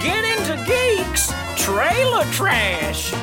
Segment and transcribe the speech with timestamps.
[0.00, 3.14] Get into Geeks Trailer Trash.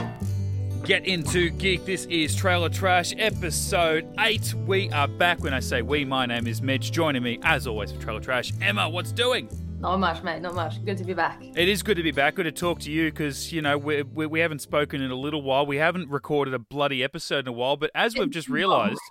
[0.84, 1.86] Get into geek.
[1.86, 4.54] This is Trailer Trash episode 8.
[4.66, 5.42] We are back.
[5.44, 6.92] When I say we, my name is Mitch.
[6.92, 8.90] Joining me, as always, for Trailer Trash, Emma.
[8.90, 9.48] What's doing?
[9.80, 10.42] Not much, mate.
[10.42, 10.84] Not much.
[10.84, 11.42] Good to be back.
[11.56, 12.36] It is good to be back.
[12.36, 15.16] Good to talk to you because, you know, we, we, we haven't spoken in a
[15.16, 15.66] little while.
[15.66, 17.78] We haven't recorded a bloody episode in a while.
[17.78, 19.02] But as we've just realised,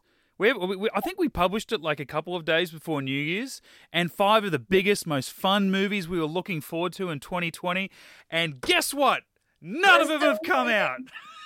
[0.41, 3.13] we, we, we, I think we published it like a couple of days before New
[3.13, 3.61] Year's,
[3.93, 7.91] and five of the biggest, most fun movies we were looking forward to in 2020.
[8.31, 9.25] And guess what?
[9.61, 11.01] None of them have come out.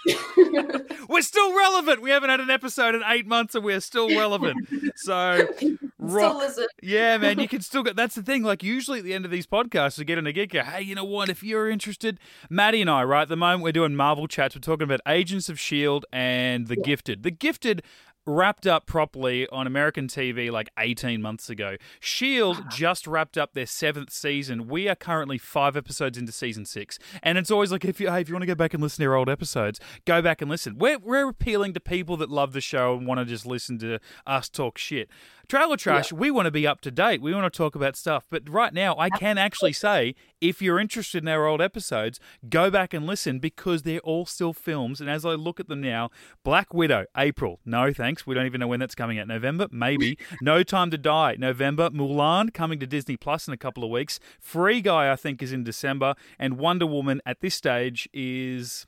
[1.09, 2.03] we're still relevant.
[2.03, 4.69] We haven't had an episode in eight months, and we're still relevant.
[4.97, 5.49] So,
[5.99, 6.53] rock.
[6.83, 7.97] Yeah, man, you can still get.
[7.97, 8.43] That's the thing.
[8.43, 10.57] Like usually at the end of these podcasts, we get in a gig.
[10.57, 11.31] Hey, you know what?
[11.31, 12.21] If you're interested,
[12.51, 14.55] Maddie and I, right at the moment, we're doing Marvel chats.
[14.55, 17.23] We're talking about Agents of Shield and The Gifted.
[17.23, 17.83] The Gifted
[18.27, 21.77] wrapped up properly on American TV like 18 months ago.
[22.01, 22.69] Shield ah.
[22.71, 24.69] just wrapped up their seventh season.
[24.69, 28.21] We are currently five episodes into season six, and it's always like if you hey,
[28.21, 30.51] if you want to go back and listen to our old episodes, go back and
[30.51, 30.79] listen.
[30.79, 33.99] We're we're appealing to people that love the show and want to just listen to
[34.27, 35.09] us talk shit.
[35.49, 37.21] Trailer Trash, we want to be up to date.
[37.21, 38.25] We want to talk about stuff.
[38.31, 42.71] But right now, I can actually say if you're interested in our old episodes, go
[42.71, 45.01] back and listen because they're all still films.
[45.01, 46.11] And as I look at them now,
[46.45, 47.61] Black Widow, April.
[47.65, 48.27] No thanks.
[48.27, 49.29] We don't even know when that's coming out.
[49.29, 50.19] November, maybe.
[50.41, 51.91] no Time to Die, November.
[51.91, 54.19] Mulan coming to Disney Plus in a couple of weeks.
[54.41, 56.15] Free Guy, I think, is in December.
[56.39, 58.87] And Wonder Woman at this stage is.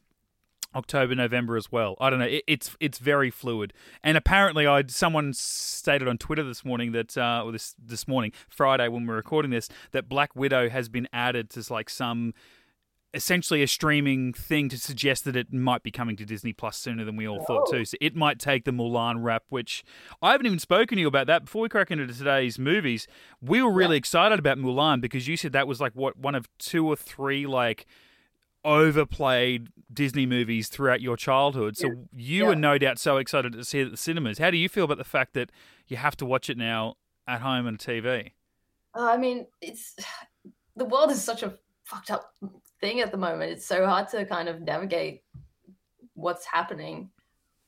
[0.77, 1.96] October, November as well.
[2.00, 2.27] I don't know.
[2.27, 3.72] It, it's it's very fluid.
[4.05, 8.32] And apparently, I someone stated on Twitter this morning that, uh, or this this morning,
[8.48, 12.34] Friday when we're recording this, that Black Widow has been added to like some
[13.14, 17.02] essentially a streaming thing to suggest that it might be coming to Disney Plus sooner
[17.02, 17.86] than we all thought too.
[17.86, 19.82] So it might take the Mulan rap, which
[20.20, 23.08] I haven't even spoken to you about that before we crack into today's movies.
[23.41, 26.47] We were really excited about Mulan because you said that was like what one of
[26.58, 27.86] two or three like
[28.67, 31.77] overplayed Disney movies throughout your childhood.
[31.77, 32.50] So you Yeah.
[32.50, 34.38] are no doubt so excited to see it at the cinemas.
[34.38, 35.50] How do you feel about the fact that
[35.87, 38.32] you have to watch it now at home on TV?
[38.94, 39.94] Uh, I mean, it's
[40.76, 42.34] the world is such a fucked up
[42.81, 43.53] thing at the moment.
[43.53, 45.22] It's so hard to kind of navigate
[46.15, 47.10] what's happening.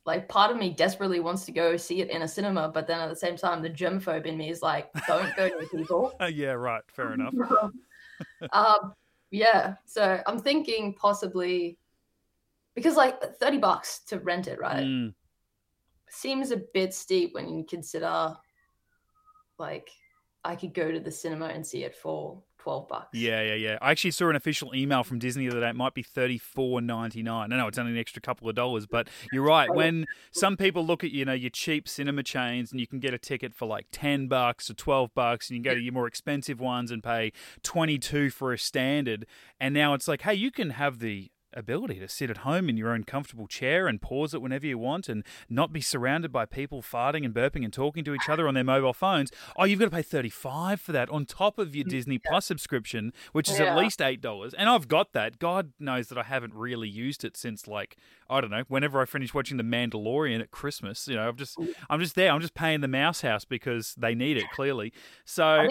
[0.05, 2.99] Like, part of me desperately wants to go see it in a cinema, but then
[2.99, 6.13] at the same time, the germaphobe in me is like, don't go near people.
[6.33, 6.83] Yeah, right.
[6.89, 7.35] Fair enough.
[8.53, 8.95] um,
[9.31, 11.79] yeah, so I'm thinking possibly
[12.75, 14.85] because like 30 bucks to rent it, right?
[14.85, 15.15] Mm,
[16.11, 18.37] Seems a bit steep when you consider
[19.59, 19.91] like
[20.45, 23.09] I could go to the cinema and see it for 12 bucks.
[23.13, 23.79] yeah, yeah, yeah.
[23.81, 25.71] I actually saw an official email from Disney the other day.
[25.71, 27.53] It might be thirty four ninety nine.
[27.53, 29.73] I know it's only an extra couple of dollars, but you're right.
[29.73, 33.15] When some people look at you know your cheap cinema chains and you can get
[33.15, 36.07] a ticket for like ten bucks or twelve bucks, and you go to your more
[36.07, 37.33] expensive ones and pay
[37.63, 39.27] twenty two for a standard,
[39.61, 42.77] and now it's like, hey, you can have the ability to sit at home in
[42.77, 46.47] your own comfortable chair and pause it whenever you want and not be surrounded by
[46.47, 49.31] people farting and burping and talking to each other on their mobile phones.
[49.57, 53.13] Oh, you've got to pay 35 for that on top of your Disney Plus subscription,
[53.33, 54.55] which is at least $8.
[54.57, 55.39] And I've got that.
[55.39, 57.97] God knows that I haven't really used it since like
[58.31, 61.59] I don't know, whenever I finish watching The Mandalorian at Christmas, you know, I'm just
[61.89, 62.31] I'm just there.
[62.31, 64.93] I'm just paying the mouse house because they need it clearly.
[65.25, 65.67] So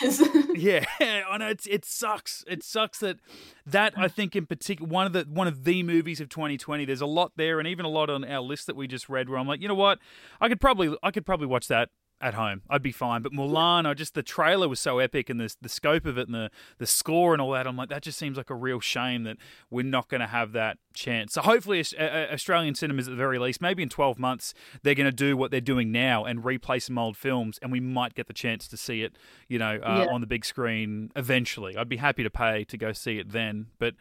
[0.54, 2.44] Yeah, I know it's, it sucks.
[2.48, 3.18] It sucks that
[3.66, 6.84] that I think in particular one of the one of the movies of 2020.
[6.84, 9.28] There's a lot there, and even a lot on our list that we just read.
[9.28, 9.98] Where I'm like, you know what,
[10.40, 11.90] I could probably I could probably watch that
[12.20, 12.62] at home.
[12.68, 13.22] I'd be fine.
[13.22, 16.26] But Mulan, I just the trailer was so epic, and the the scope of it,
[16.26, 17.66] and the the score and all that.
[17.66, 19.36] I'm like, that just seems like a real shame that
[19.70, 21.32] we're not going to have that chance.
[21.34, 25.12] So hopefully, Australian cinemas at the very least, maybe in 12 months, they're going to
[25.12, 28.32] do what they're doing now and replay some old films, and we might get the
[28.34, 29.16] chance to see it,
[29.48, 30.12] you know, uh, Yeah.
[30.12, 31.76] on the big screen eventually.
[31.76, 33.94] I'd be happy to pay to go see it then, but.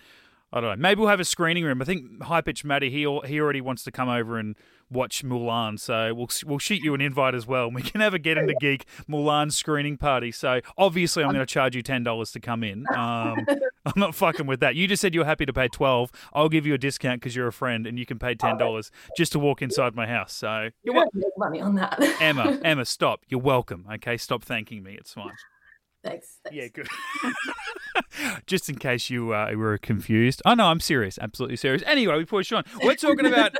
[0.53, 0.81] I don't know.
[0.81, 1.81] Maybe we'll have a screening room.
[1.81, 4.55] I think High Pitch Matty he he already wants to come over and
[4.89, 7.65] watch Mulan, so we'll we'll shoot you an invite as well.
[7.65, 10.31] and We can have a get into geek Mulan screening party.
[10.31, 12.85] So obviously, I'm going to charge you ten dollars to come in.
[12.95, 13.45] Um,
[13.85, 14.75] I'm not fucking with that.
[14.75, 16.11] You just said you were happy to pay twelve.
[16.31, 18.89] I'll give you a discount because you're a friend, and you can pay ten dollars
[19.17, 20.33] just to walk inside my house.
[20.33, 21.99] So you won't make money on that.
[22.21, 23.21] Emma, Emma, stop.
[23.27, 23.85] You're welcome.
[23.95, 24.93] Okay, stop thanking me.
[24.93, 25.31] It's fine.
[26.05, 26.55] thanks, thanks.
[26.55, 26.87] Yeah, good.
[28.45, 30.41] Just in case you uh, were confused.
[30.45, 31.17] Oh, no, I'm serious.
[31.21, 31.83] Absolutely serious.
[31.85, 32.63] Anyway, we push on.
[32.83, 33.55] We're talking about,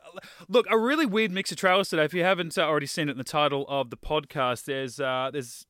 [0.47, 2.03] look, a really weird mix of trailers today.
[2.05, 5.29] If you haven't uh, already seen it in the title of the podcast, there's, uh,
[5.31, 5.65] there's,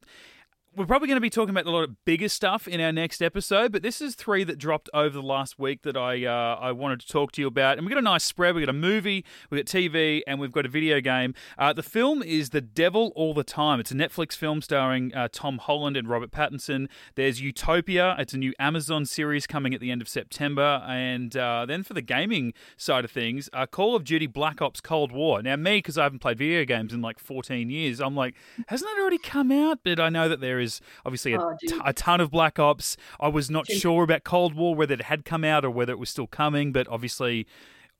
[0.77, 3.23] we're probably going to be talking about a lot of bigger stuff in our next
[3.23, 6.71] episode, but this is three that dropped over the last week that I uh, I
[6.71, 7.77] wanted to talk to you about.
[7.77, 8.53] And we got a nice spread.
[8.53, 11.33] We got a movie, we got TV, and we've got a video game.
[11.57, 13.79] Uh, the film is The Devil All the Time.
[13.79, 16.87] It's a Netflix film starring uh, Tom Holland and Robert Pattinson.
[17.15, 18.15] There's Utopia.
[18.19, 20.83] It's a new Amazon series coming at the end of September.
[20.87, 24.81] And uh, then for the gaming side of things, uh, Call of Duty Black Ops
[24.81, 25.41] Cold War.
[25.41, 28.35] Now me, because I haven't played video games in like 14 years, I'm like,
[28.67, 29.79] hasn't it already come out?
[29.83, 30.66] But I know that there is
[31.05, 31.69] obviously a, Oh, dude.
[31.71, 32.97] t- a ton of Black Ops.
[33.19, 33.79] I was not Dude.
[33.79, 36.71] sure about Cold War whether it had come out or whether it was still coming,
[36.71, 37.45] but obviously.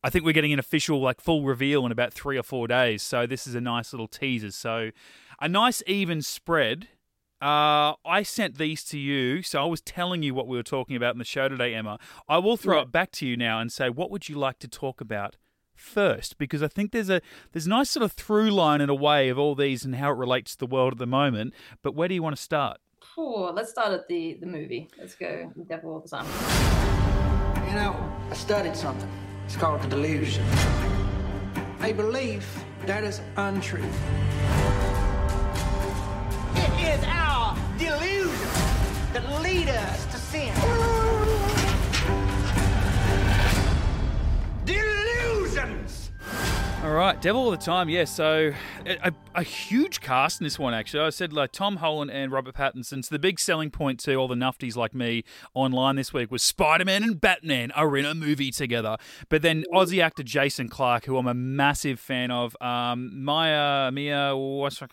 [0.03, 3.01] I think we're getting an official, like, full reveal in about three or four days.
[3.01, 4.51] So this is a nice little teaser.
[4.51, 4.91] So,
[5.41, 6.87] a nice even spread.
[7.41, 10.95] Uh, I sent these to you, so I was telling you what we were talking
[10.95, 11.97] about in the show today, Emma.
[12.29, 12.83] I will throw Yeah.
[12.83, 15.35] it back to you now and say, what would you like to talk about
[15.77, 16.37] first?
[16.37, 17.21] Because I think there's a
[17.53, 20.11] there's a nice sort of through line in a way of all these and how
[20.11, 21.53] it relates to the world at the moment.
[21.81, 22.79] But where do you want to start?
[23.13, 24.89] Phew, let's start at the the movie.
[24.99, 26.25] Let's go Devil All the Time.
[27.67, 27.95] You know,
[28.29, 29.09] I studied something.
[29.45, 30.45] It's called the delusion.
[31.81, 33.83] A belief that is untrue.
[36.55, 38.49] It is our delusion
[39.13, 40.53] that lead us to sin.
[46.87, 47.89] All right, Devil all the time.
[47.89, 48.53] Yeah, so
[48.85, 50.73] a, a, a huge cast in this one.
[50.73, 53.03] Actually, I said like Tom Holland and Robert Pattinson.
[53.03, 56.43] So the big selling point to all the nufties like me online this week was
[56.43, 58.95] Spider Man and Batman are in a movie together.
[59.27, 64.33] But then Aussie actor Jason Clarke, who I'm a massive fan of, um, Maya Mia,
[64.37, 64.87] what's her,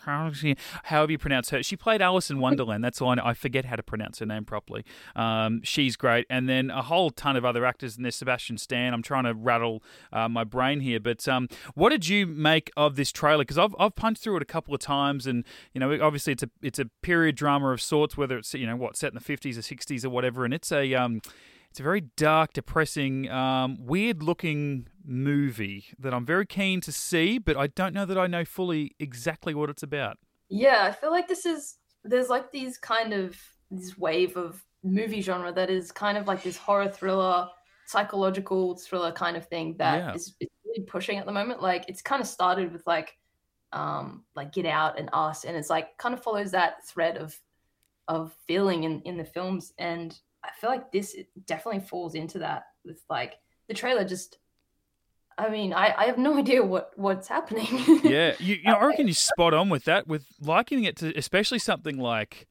[0.82, 2.82] however you pronounce her, she played Alice in Wonderland.
[2.82, 3.25] That's all I know.
[3.25, 4.85] I forget how to pronounce her name properly.
[5.14, 8.11] Um, she's great, and then a whole ton of other actors in there.
[8.11, 8.93] Sebastian Stan.
[8.93, 9.81] I'm trying to rattle
[10.12, 11.49] uh, my brain here, but um,
[11.85, 13.45] what did you make of this trailer?
[13.45, 15.45] Because I've, I've punched through it a couple of times, and
[15.75, 18.75] you know, obviously it's a it's a period drama of sorts, whether it's you know
[18.75, 21.21] what set in the 50s or 60s or whatever, and it's a um,
[21.69, 27.37] it's a very dark, depressing, um, weird looking movie that I'm very keen to see,
[27.37, 30.17] but I don't know that I know fully exactly what it's about.
[30.49, 33.37] Yeah, I feel like this is there's like these kind of
[33.71, 37.47] this wave of movie genre that is kind of like this horror thriller,
[37.89, 40.15] psychological thriller kind of thing that Yeah.
[40.15, 40.35] is
[40.75, 41.62] really pushing at the moment.
[41.62, 43.17] Like it's kind of started with like
[43.73, 47.37] um like Get Out and Us, and it's like kind of follows that thread of
[48.09, 51.17] of feeling in in the films, and I feel like this
[51.47, 52.65] definitely falls into that.
[52.85, 53.35] With like
[53.69, 54.38] the trailer just.
[55.37, 57.67] I mean, I, I have no idea what, what's happening.
[58.05, 60.06] yeah, you, you know, I reckon you're spot on with that.
[60.06, 62.47] With likening it to, especially something like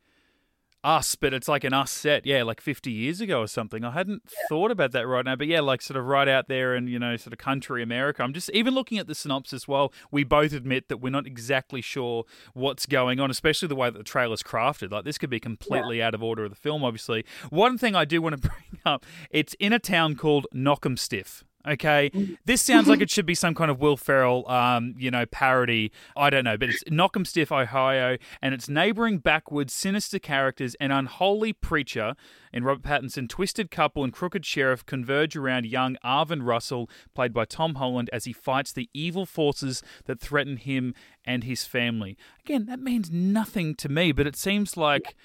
[0.83, 3.83] Us, but it's like an Us set, yeah, like 50 years ago or something.
[3.83, 6.75] I hadn't thought about that right now, but yeah, like sort of right out there
[6.75, 8.23] in you know sort of country America.
[8.23, 9.67] I'm just even looking at the synopsis.
[9.67, 13.89] well, we both admit that we're not exactly sure what's going on, especially the way
[13.89, 14.91] that the trailer's crafted.
[14.91, 16.83] Like this could be completely out of order of the film.
[16.83, 21.43] Obviously, one thing I do want to bring up: it's in a town called Knockemstiff.
[21.65, 22.11] Okay,
[22.43, 25.93] this sounds like it should be some kind of Will Ferrell, um, you know, parody.
[26.15, 31.53] I don't know, but it's Knockemstiff, Ohio, and its neighboring backwoods, sinister characters, an unholy
[31.53, 32.15] preacher,
[32.51, 37.45] and Robert Pattinson, twisted couple, and crooked sheriff converge around young Arvin Russell, played by
[37.45, 40.93] Tom Holland, as he fights the evil forces that threaten him
[41.23, 42.17] and his family.
[42.43, 45.15] Again, that means nothing to me, but it seems like.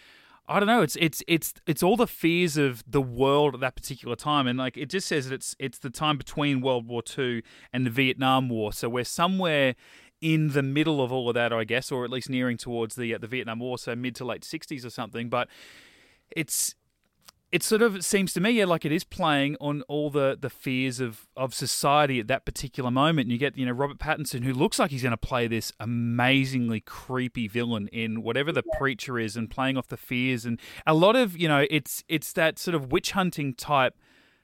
[0.50, 0.80] I don't know.
[0.80, 4.58] It's it's it's it's all the fears of the world at that particular time, and
[4.58, 7.42] like it just says that it's it's the time between World War Two
[7.72, 8.72] and the Vietnam War.
[8.72, 9.74] So we're somewhere
[10.22, 13.14] in the middle of all of that, I guess, or at least nearing towards the
[13.14, 15.28] uh, the Vietnam War, so mid to late sixties or something.
[15.28, 15.48] But
[16.34, 16.74] it's
[17.50, 20.50] it sort of seems to me, yeah, like it is playing on all the, the
[20.50, 23.26] fears of, of society at that particular moment.
[23.26, 25.72] And you get, you know, Robert Pattinson, who looks like he's going to play this
[25.80, 30.94] amazingly creepy villain in whatever the preacher is, and playing off the fears and a
[30.94, 33.94] lot of, you know, it's it's that sort of witch hunting type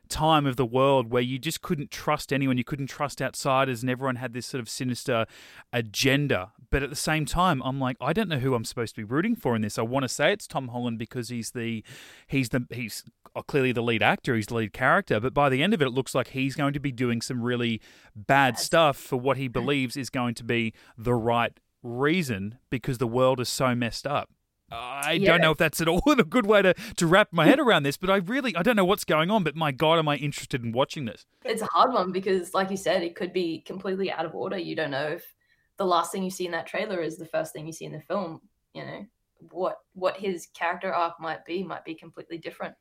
[0.09, 3.91] time of the world where you just couldn't trust anyone, you couldn't trust outsiders, and
[3.91, 5.27] everyone had this sort of sinister
[5.73, 6.53] agenda.
[6.71, 9.05] But at the same time, I'm like, I don't know who I'm supposed to be
[9.05, 9.79] rooting for in this.
[9.79, 11.85] I want to say it's Tom Holland because he's the,
[12.27, 13.05] he's the, he's
[13.37, 15.21] uh, clearly the lead actor, he's the lead character.
[15.21, 17.43] But by the end of it, it looks like he's going to be doing some
[17.43, 17.81] really
[18.15, 19.53] bad stuff for what he mm-hmm.
[19.53, 24.31] believes is going to be the right reason because the world is so messed up.
[24.75, 25.33] I Yeah.
[25.33, 27.83] don't know if that's at all a good way to, to wrap my head around
[27.85, 29.45] this, but I really I don't know what's going on.
[29.45, 31.27] But my God, am I interested in watching this?
[31.45, 34.57] it's a hard one because like you said it could be completely out of order
[34.57, 35.35] you don't know if
[35.77, 37.93] the last thing you see in that trailer is the first thing you see in
[37.93, 38.41] the film
[38.73, 39.05] you know
[39.51, 42.75] what what his character arc might be might be completely different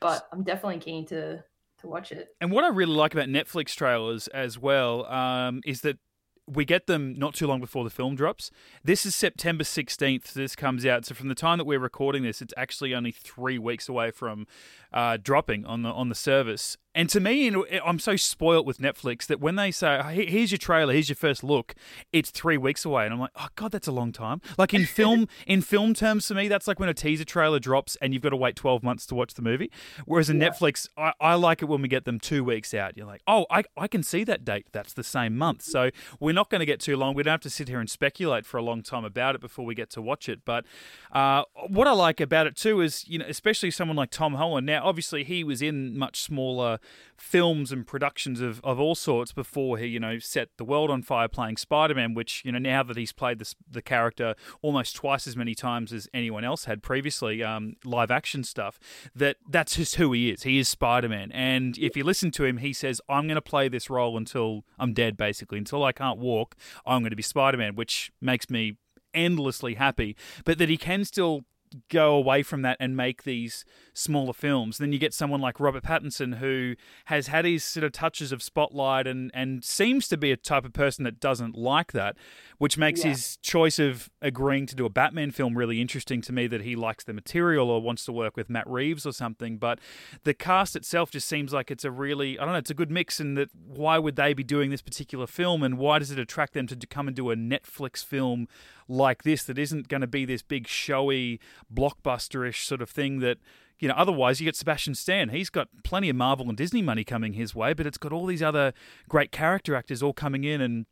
[0.00, 1.42] but i'm definitely keen to
[1.78, 5.82] to watch it And what I really like about Netflix trailers as well um, is
[5.82, 5.98] that
[6.46, 8.50] we get them not too long before the film drops.
[8.82, 10.32] This is September 16th.
[10.32, 11.06] This comes out.
[11.06, 14.46] So from the time that we're recording this, it's actually only three weeks away from
[14.92, 16.76] uh, dropping on the on the service.
[16.94, 17.52] And to me,
[17.84, 21.42] I'm so spoilt with Netflix that when they say, "Here's your trailer, here's your first
[21.42, 21.74] look,"
[22.12, 24.84] it's three weeks away, and I'm like, "Oh God, that's a long time." Like in
[24.86, 28.22] film, in film terms, for me, that's like when a teaser trailer drops and you've
[28.22, 29.72] got to wait 12 months to watch the movie.
[30.04, 30.50] Whereas in yeah.
[30.50, 32.96] Netflix, I, I, like it when we get them two weeks out.
[32.96, 34.68] You're like, "Oh, I, I can see that date.
[34.70, 37.14] That's the same month." So we're not going to get too long.
[37.14, 39.64] We don't have to sit here and speculate for a long time about it before
[39.64, 40.42] we get to watch it.
[40.44, 40.64] But
[41.10, 44.66] uh, what I like about it too is, you know, especially someone like Tom Holland.
[44.66, 46.78] Now, obviously, he was in much smaller
[47.16, 51.02] films and productions of, of all sorts before he, you know, set the world on
[51.02, 54.96] fire playing Spider Man, which, you know, now that he's played this, the character almost
[54.96, 58.78] twice as many times as anyone else had previously, um, live action stuff,
[59.14, 60.42] that that's just who he is.
[60.42, 61.30] He is Spider Man.
[61.32, 64.64] And if you listen to him, he says, I'm going to play this role until
[64.78, 65.58] I'm dead, basically.
[65.58, 68.76] Until I can't walk, I'm going to be Spider Man, which makes me
[69.14, 71.44] endlessly happy, but that he can still
[71.88, 74.78] go away from that and make these smaller films.
[74.78, 76.74] Then you get someone like Robert Pattinson who
[77.06, 80.64] has had his sort of touches of spotlight and and seems to be a type
[80.64, 82.16] of person that doesn't like that,
[82.58, 83.10] which makes yeah.
[83.10, 86.76] his choice of agreeing to do a Batman film really interesting to me that he
[86.76, 89.58] likes the material or wants to work with Matt Reeves or something.
[89.58, 89.78] But
[90.24, 92.90] the cast itself just seems like it's a really I don't know, it's a good
[92.90, 96.18] mix and that why would they be doing this particular film and why does it
[96.18, 98.48] attract them to come and do a Netflix film
[98.88, 101.40] like this that isn't going to be this big showy
[101.72, 103.38] blockbusterish sort of thing that
[103.78, 107.04] you know otherwise you get Sebastian Stan he's got plenty of Marvel and Disney money
[107.04, 108.72] coming his way but it's got all these other
[109.08, 110.86] great character actors all coming in and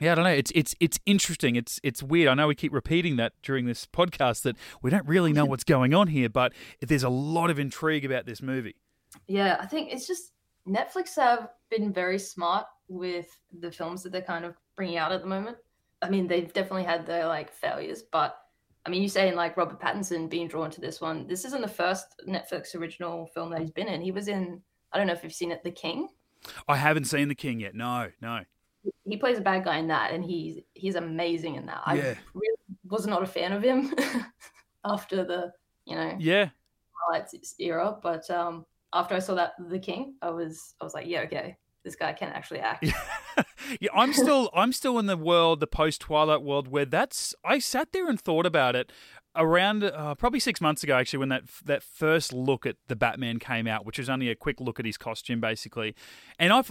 [0.00, 0.30] yeah, I don't know.
[0.30, 1.54] It's it's it's interesting.
[1.54, 2.28] It's it's weird.
[2.28, 5.62] I know we keep repeating that during this podcast that we don't really know what's
[5.62, 8.74] going on here, but there's a lot of intrigue about this movie.
[9.28, 10.32] Yeah, I think it's just
[10.66, 13.26] Netflix have been very smart with
[13.60, 15.56] the films that they're kind of bringing out at the moment.
[16.02, 18.38] I mean, they've definitely had their like failures, but
[18.84, 21.26] I mean, you saying like Robert Pattinson being drawn to this one.
[21.28, 24.00] This isn't the first Netflix original film that he's been in.
[24.00, 24.60] He was in.
[24.92, 26.08] I don't know if you've seen it, The King.
[26.68, 27.74] I haven't seen The King yet.
[27.74, 28.40] No, no.
[29.04, 31.82] He plays a bad guy in that, and he's he's amazing in that.
[31.86, 32.14] I yeah.
[32.34, 32.56] really
[32.88, 33.94] was not a fan of him
[34.84, 35.52] after the
[35.86, 36.48] you know yeah
[36.92, 41.06] highlights era, but um after I saw that The King, I was I was like,
[41.06, 42.84] yeah, okay, this guy can actually act.
[43.80, 47.34] yeah, I'm still I'm still in the world, the post Twilight world, where that's.
[47.44, 48.92] I sat there and thought about it
[49.34, 53.38] around uh, probably six months ago, actually, when that that first look at the Batman
[53.38, 55.94] came out, which was only a quick look at his costume, basically.
[56.38, 56.70] And I've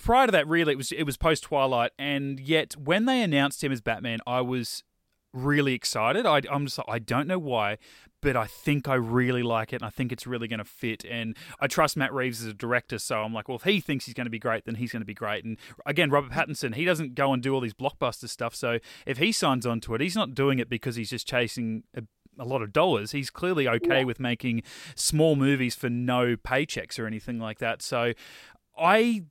[0.00, 3.62] prior to that, really, it was it was post Twilight, and yet when they announced
[3.64, 4.84] him as Batman, I was
[5.32, 6.26] really excited.
[6.26, 7.78] I, am just I don't know why,
[8.20, 11.04] but I think I really like it and I think it's really going to fit.
[11.04, 14.06] And I trust Matt Reeves as a director, so I'm like, well, if he thinks
[14.06, 15.44] he's going to be great, then he's going to be great.
[15.44, 18.54] And again, Robert Pattinson, he doesn't go and do all these blockbuster stuff.
[18.54, 21.82] So if he signs on to it, he's not doing it because he's just chasing
[21.96, 22.04] a,
[22.38, 23.10] a lot of dollars.
[23.10, 24.04] He's clearly okay yeah.
[24.04, 24.62] with making
[24.94, 27.82] small movies for no paychecks or anything like that.
[27.82, 28.12] So
[28.78, 29.24] I,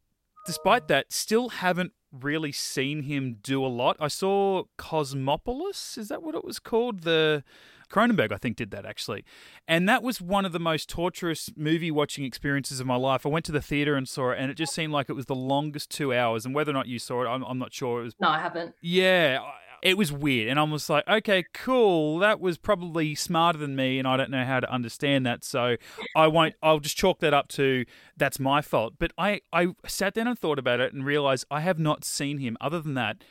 [0.45, 3.97] despite that, still haven't really seen him do a lot.
[3.99, 7.01] I saw Cosmopolis, is that what it was called?
[7.01, 7.43] The
[7.91, 9.23] Cronenberg, I think, did that actually.
[9.67, 13.25] And that was one of the most torturous movie watching experiences of my life.
[13.25, 15.25] I went to the theater and saw it, and it just seemed like it was
[15.25, 16.45] the longest two hours.
[16.45, 18.01] And whether or not you saw it, I'm, I'm not sure.
[18.01, 18.15] It was.
[18.19, 18.75] No, I haven't.
[18.81, 19.39] Yeah.
[19.81, 22.19] It was weird, and I was like, "Okay, cool.
[22.19, 25.77] That was probably smarter than me, and I don't know how to understand that, so
[26.15, 26.55] I won't.
[26.61, 27.85] I'll just chalk that up to
[28.15, 31.61] that's my fault." But I, I sat down and thought about it, and realized I
[31.61, 33.23] have not seen him other than that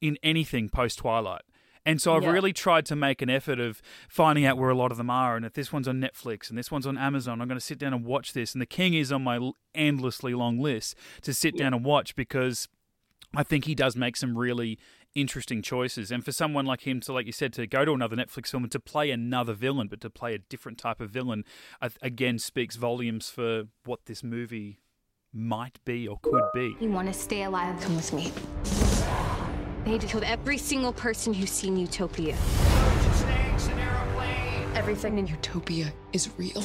[0.00, 1.42] in anything post Twilight.
[1.88, 2.32] And so I've yeah.
[2.32, 5.36] really tried to make an effort of finding out where a lot of them are.
[5.36, 7.78] And if this one's on Netflix and this one's on Amazon, I'm going to sit
[7.78, 8.52] down and watch this.
[8.52, 11.64] And The King is on my endlessly long list to sit yeah.
[11.64, 12.68] down and watch because
[13.34, 14.78] I think he does make some really
[15.14, 16.10] interesting choices.
[16.10, 18.64] And for someone like him to, like you said, to go to another Netflix film
[18.64, 21.44] and to play another villain, but to play a different type of villain,
[22.02, 24.80] again speaks volumes for what this movie
[25.32, 26.76] might be or could be.
[26.80, 27.80] You want to stay alive?
[27.80, 28.32] Come with me.
[29.84, 32.36] They need killed every single person who's seen Utopia.
[34.74, 36.62] Everything in Utopia is real.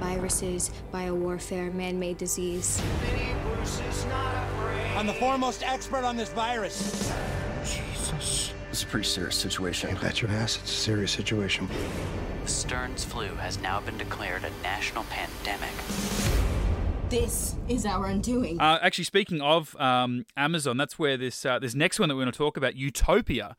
[0.00, 2.82] Viruses, biowarfare, man-made disease.
[4.96, 7.12] I'm the foremost expert on this virus.
[7.64, 8.52] Jesus.
[8.70, 9.94] It's a pretty serious situation.
[9.94, 11.68] I bet your ass it's a serious situation.
[12.44, 15.72] The Stearns flu has now been declared a national pandemic.
[17.08, 18.60] This is our undoing.
[18.60, 22.22] Uh, actually, speaking of um, Amazon, that's where this uh, this next one that we're
[22.22, 23.56] going to talk about, Utopia,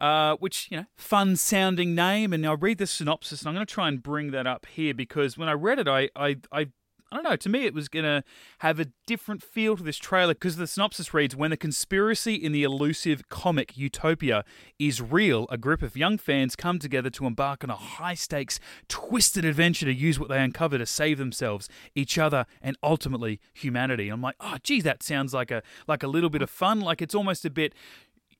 [0.00, 2.32] uh, which you know, fun sounding name.
[2.32, 4.94] And I'll read the synopsis, and I'm going to try and bring that up here
[4.94, 6.68] because when I read it, I I, I
[7.12, 7.36] I don't know.
[7.36, 8.22] To me, it was going to
[8.58, 12.52] have a different feel to this trailer because the synopsis reads When the conspiracy in
[12.52, 14.44] the elusive comic Utopia
[14.78, 18.60] is real, a group of young fans come together to embark on a high stakes,
[18.86, 24.08] twisted adventure to use what they uncover to save themselves, each other, and ultimately humanity.
[24.08, 26.80] I'm like, oh, geez, that sounds like a like a little bit of fun.
[26.80, 27.74] Like it's almost a bit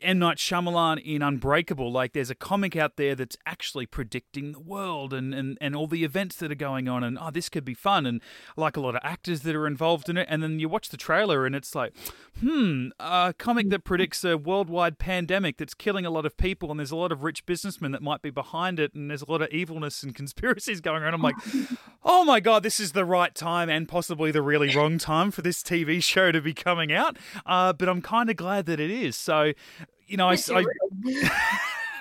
[0.02, 0.18] M.
[0.18, 5.12] Night Shyamalan in Unbreakable, like there's a comic out there that's actually predicting the world
[5.12, 7.74] and, and, and all the events that are going on, and oh, this could be
[7.74, 8.20] fun, and
[8.56, 10.26] like a lot of actors that are involved in it.
[10.30, 11.92] And then you watch the trailer, and it's like,
[12.40, 16.78] hmm, a comic that predicts a worldwide pandemic that's killing a lot of people, and
[16.78, 19.42] there's a lot of rich businessmen that might be behind it, and there's a lot
[19.42, 21.14] of evilness and conspiracies going on.
[21.14, 21.36] I'm like,
[22.04, 25.42] oh my god, this is the right time and possibly the really wrong time for
[25.42, 27.16] this TV show to be coming out.
[27.46, 29.16] Uh, but I'm kind of glad that it is.
[29.16, 29.52] So
[30.10, 30.64] you know, I, I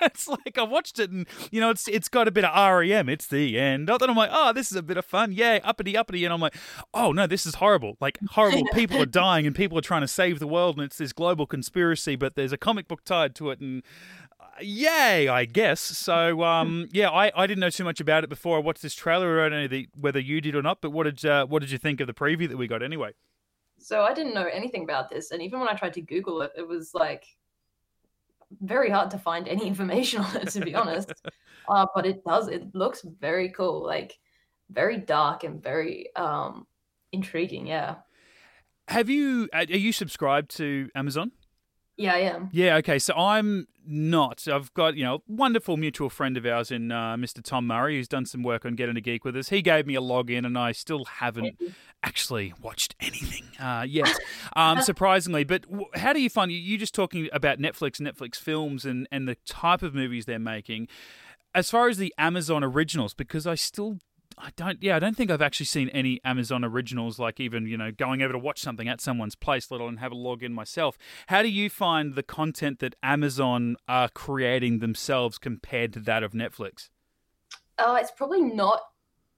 [0.02, 3.08] it's like I watched it and you know it's it's got a bit of REM.
[3.08, 3.88] It's the end.
[3.88, 5.32] Then I'm like, oh, this is a bit of fun.
[5.32, 6.24] Yay, uppity uppity.
[6.24, 6.56] And I'm like,
[6.94, 7.96] oh no, this is horrible.
[8.00, 8.64] Like horrible.
[8.74, 11.46] People are dying and people are trying to save the world and it's this global
[11.46, 12.16] conspiracy.
[12.16, 13.82] But there's a comic book tied to it and.
[14.40, 15.80] Uh, yay, I guess.
[15.80, 18.94] So, um, yeah, I, I didn't know too much about it before I watched this
[18.94, 19.44] trailer.
[19.44, 21.70] I don't know the, whether you did or not, but what did uh, what did
[21.70, 23.12] you think of the preview that we got anyway?
[23.78, 26.52] So I didn't know anything about this, and even when I tried to Google it,
[26.56, 27.26] it was like
[28.60, 31.12] very hard to find any information on it, to be honest.
[31.68, 32.48] Uh, but it does.
[32.48, 34.18] It looks very cool, like
[34.70, 36.66] very dark and very um,
[37.12, 37.66] intriguing.
[37.66, 37.96] Yeah.
[38.88, 39.48] Have you?
[39.52, 41.32] Are you subscribed to Amazon?
[42.00, 42.48] Yeah, I am.
[42.52, 42.98] Yeah, okay.
[42.98, 44.48] So I'm not.
[44.48, 47.42] I've got, you know, a wonderful mutual friend of ours in uh, Mr.
[47.42, 49.50] Tom Murray who's done some work on Getting a Geek with us.
[49.50, 51.60] He gave me a login and I still haven't
[52.02, 54.16] actually watched anything uh, yet,
[54.56, 55.44] um, surprisingly.
[55.44, 59.28] But how do you find, you you just talking about Netflix, Netflix films and, and
[59.28, 60.88] the type of movies they're making.
[61.54, 63.98] As far as the Amazon originals, because I still
[64.42, 64.82] I don't.
[64.82, 67.18] Yeah, I don't think I've actually seen any Amazon originals.
[67.18, 70.12] Like even you know going over to watch something at someone's place, let alone have
[70.12, 70.96] a log in myself.
[71.26, 76.32] How do you find the content that Amazon are creating themselves compared to that of
[76.32, 76.88] Netflix?
[77.78, 78.80] Oh, it's probably not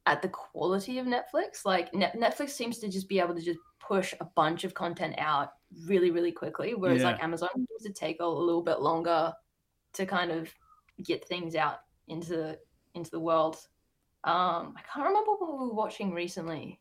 [0.07, 1.65] at the quality of Netflix.
[1.65, 5.15] Like Net- Netflix seems to just be able to just push a bunch of content
[5.19, 5.51] out
[5.87, 7.13] really, really quickly, whereas yeah.
[7.13, 9.33] like Amazon seems to take a little bit longer
[9.95, 10.49] to kind of
[11.05, 11.79] get things out
[12.09, 12.57] into
[12.95, 13.59] into the world.
[14.25, 16.79] Um, I can't remember what we were watching recently.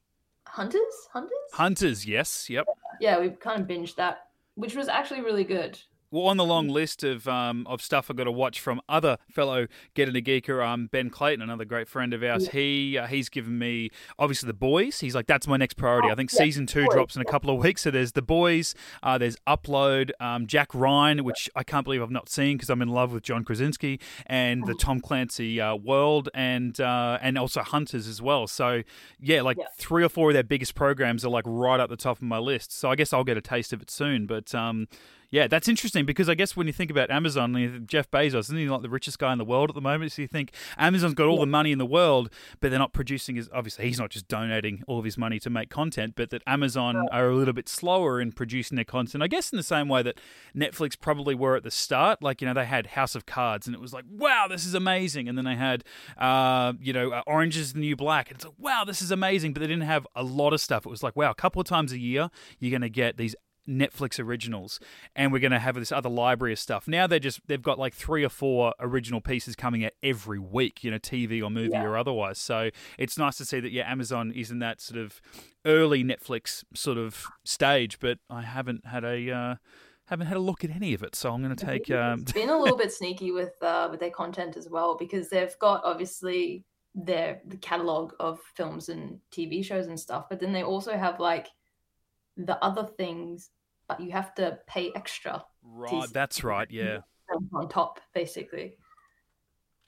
[0.47, 2.05] Hunters, Hunters, Hunters.
[2.05, 2.67] Yes, yep.
[2.99, 5.79] Yeah, we kind of binged that, which was actually really good
[6.11, 9.17] well, on the long list of um, of stuff I've got to watch from other
[9.29, 12.45] fellow Getting a Geeker, um, Ben Clayton, another great friend of ours.
[12.45, 12.51] Yeah.
[12.51, 14.99] He uh, he's given me obviously the boys.
[14.99, 16.09] He's like that's my next priority.
[16.09, 17.83] Oh, I think yeah, season two boys, drops in a couple of weeks.
[17.83, 18.75] So there's the boys.
[19.01, 22.81] Uh, there's Upload, um, Jack Ryan, which I can't believe I've not seen because I'm
[22.81, 24.77] in love with John Krasinski, and the oh.
[24.77, 28.47] Tom Clancy uh, world, and uh, and also Hunters as well.
[28.47, 28.83] So
[29.19, 29.65] yeah, like yeah.
[29.77, 32.37] three or four of their biggest programs are like right up the top of my
[32.37, 32.73] list.
[32.73, 34.25] So I guess I'll get a taste of it soon.
[34.25, 34.87] But um,
[35.31, 38.67] yeah, that's interesting because I guess when you think about Amazon, Jeff Bezos isn't he
[38.67, 40.11] like the richest guy in the world at the moment?
[40.11, 43.37] So you think Amazon's got all the money in the world, but they're not producing
[43.37, 43.49] his.
[43.53, 47.07] Obviously, he's not just donating all of his money to make content, but that Amazon
[47.13, 49.23] are a little bit slower in producing their content.
[49.23, 50.19] I guess in the same way that
[50.53, 52.21] Netflix probably were at the start.
[52.21, 54.73] Like you know, they had House of Cards, and it was like, wow, this is
[54.73, 55.29] amazing.
[55.29, 55.85] And then they had,
[56.17, 59.11] uh, you know, uh, Orange is the New Black, and it's like, wow, this is
[59.11, 59.53] amazing.
[59.53, 60.85] But they didn't have a lot of stuff.
[60.85, 63.33] It was like, wow, a couple of times a year, you're going to get these
[63.67, 64.79] Netflix originals,
[65.15, 66.87] and we're going to have this other library of stuff.
[66.87, 70.83] Now they're just they've got like three or four original pieces coming out every week,
[70.83, 71.83] you know, TV or movie yeah.
[71.83, 72.39] or otherwise.
[72.39, 75.21] So it's nice to see that yeah, Amazon is in that sort of
[75.65, 79.31] early Netflix sort of stage, but I haven't had a.
[79.31, 79.55] Uh,
[80.07, 81.89] haven't had a look at any of it, so I'm going to take.
[81.89, 82.25] Um...
[82.33, 85.85] Been a little bit sneaky with uh, with their content as well because they've got
[85.85, 90.97] obviously their the catalog of films and TV shows and stuff, but then they also
[90.97, 91.47] have like
[92.45, 93.49] the other things,
[93.87, 95.43] but you have to pay extra.
[95.63, 96.69] Right, that's right.
[96.69, 96.99] Yeah.
[97.53, 98.75] On top, basically.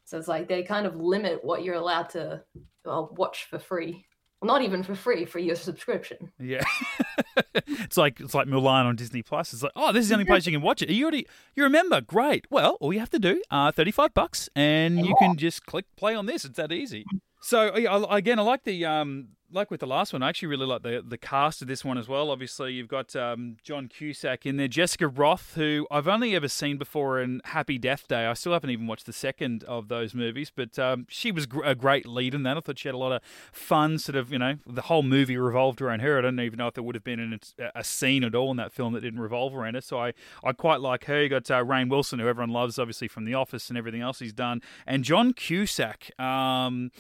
[0.05, 2.43] So it's like they kind of limit what you're allowed to
[2.85, 4.05] well, watch for free.
[4.41, 6.31] Well, not even for free for your subscription.
[6.37, 6.63] Yeah,
[7.55, 9.53] it's like it's like Mulan on Disney Plus.
[9.53, 10.89] It's like, oh, this is the only place you can watch it.
[10.89, 12.01] You already you remember?
[12.01, 12.45] Great.
[12.49, 15.85] Well, all you have to do, uh, thirty five bucks, and you can just click
[15.95, 16.43] play on this.
[16.43, 17.05] It's that easy.
[17.41, 20.81] So again, I like the um, like with the last one, I actually really like
[20.81, 22.31] the the cast of this one as well.
[22.31, 26.77] Obviously, you've got um, John Cusack in there, Jessica Rothe, who I've only ever seen
[26.77, 28.25] before in Happy Death Day.
[28.25, 31.75] I still haven't even watched the second of those movies, but um, she was a
[31.75, 32.57] great lead in that.
[32.57, 35.37] I thought she had a lot of fun, sort of, you know, the whole movie
[35.37, 36.17] revolved around her.
[36.17, 37.39] I don't even know if there would have been
[37.75, 39.81] a scene at all in that film that didn't revolve around her.
[39.81, 40.13] So I,
[40.43, 41.21] I quite like her.
[41.21, 44.19] You got uh, Rainn Wilson, who everyone loves, obviously from The Office and everything else
[44.19, 46.17] he's done, and John Cusack.
[46.19, 46.91] Um,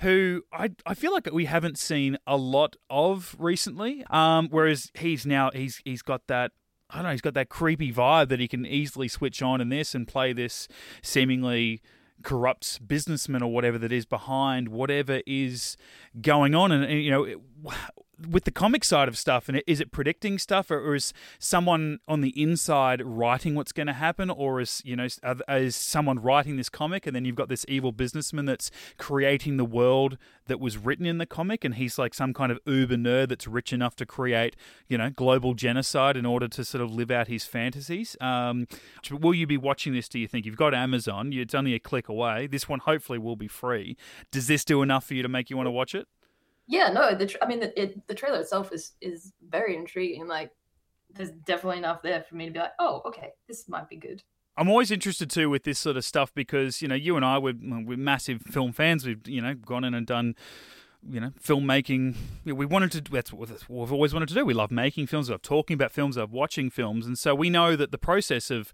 [0.00, 4.04] who I I feel like we haven't seen a lot of recently.
[4.10, 6.52] Um, whereas he's now he's he's got that
[6.88, 9.68] I don't know, he's got that creepy vibe that he can easily switch on in
[9.68, 10.68] this and play this
[11.02, 11.82] seemingly
[12.22, 15.76] corrupt businessman or whatever that is behind whatever is
[16.20, 17.26] going on and, and you know
[18.28, 22.20] with the comic side of stuff, and is it predicting stuff, or, is someone on
[22.20, 25.06] the inside writing what's going to happen, or is you know
[25.48, 29.64] is someone writing this comic, and then you've got this evil businessman that's creating the
[29.64, 33.28] world that was written in the comic, and he's like some kind of uber nerd
[33.28, 34.56] that's rich enough to create
[34.88, 38.16] you know global genocide in order to sort of live out his fantasies.
[38.20, 38.66] Um,
[39.10, 40.08] will you be watching this?
[40.08, 41.32] Do you think you've got Amazon?
[41.32, 42.46] It's only a click away.
[42.46, 43.96] This one hopefully will be free.
[44.30, 46.06] Does this do enough for you to make you want to watch it?
[46.66, 50.26] Yeah, no, the tra- I mean, the, it, the trailer itself is is very intriguing.
[50.26, 50.50] Like,
[51.12, 54.22] there's definitely enough there for me to be like, oh, okay, this might be good.
[54.56, 57.38] I'm always interested too with this sort of stuff because you know you and I
[57.38, 59.06] we're, we're massive film fans.
[59.06, 60.34] We've you know gone in and done
[61.08, 62.16] you know filmmaking.
[62.44, 63.00] We wanted to.
[63.10, 64.44] That's what we've always wanted to do.
[64.44, 65.28] We love making films.
[65.28, 66.16] We love talking about films.
[66.16, 68.72] We love watching films, and so we know that the process of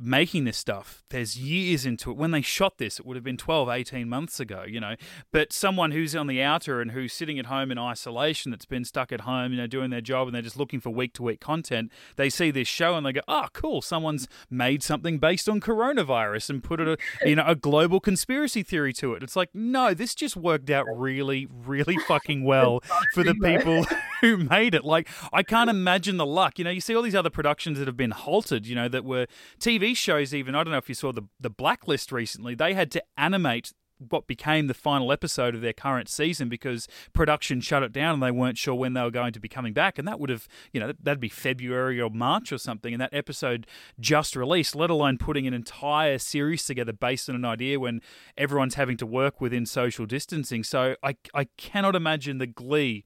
[0.00, 1.02] making this stuff.
[1.10, 2.16] There's years into it.
[2.16, 4.94] When they shot this, it would have been 12, 18 months ago, you know.
[5.32, 8.84] But someone who's on the outer and who's sitting at home in isolation, that's been
[8.84, 11.22] stuck at home, you know, doing their job and they're just looking for week to
[11.22, 15.48] week content, they see this show and they go, oh, cool, someone's made something based
[15.48, 16.96] on coronavirus and put it, a,
[17.28, 19.22] you know, a global conspiracy theory to it.
[19.22, 22.80] It's like, no, this just worked out really, really fucking well
[23.14, 23.84] for the people
[24.20, 24.84] who made it.
[24.84, 26.58] Like, I can't imagine the luck.
[26.58, 29.04] You know, you see all these other productions that have been halted, you know, that
[29.04, 29.26] were
[29.58, 30.34] TV shows.
[30.34, 32.54] Even I don't know if you saw the the Blacklist recently.
[32.54, 37.60] They had to animate what became the final episode of their current season because production
[37.60, 39.98] shut it down and they weren't sure when they were going to be coming back
[39.98, 43.12] and that would have you know that'd be February or March or something and that
[43.12, 43.66] episode
[43.98, 48.00] just released let alone putting an entire series together based on an idea when
[48.36, 53.04] everyone's having to work within social distancing so I I cannot imagine the glee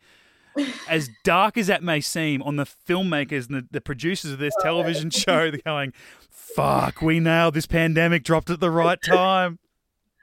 [0.88, 4.54] as dark as that may seem, on the filmmakers and the, the producers of this
[4.60, 5.92] television show, they're going,
[6.30, 9.58] fuck, we nailed this pandemic, dropped at the right time.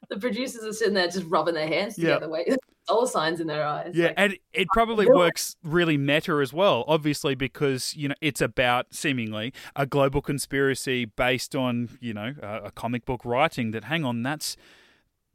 [0.09, 2.31] The producers are sitting there just rubbing their hands together, yeah.
[2.31, 2.57] wait,
[2.89, 3.91] all signs in their eyes.
[3.93, 8.41] Yeah, like, and it probably works really meta as well, obviously, because, you know, it's
[8.41, 13.85] about seemingly a global conspiracy based on, you know, a, a comic book writing that,
[13.85, 14.57] hang on, that's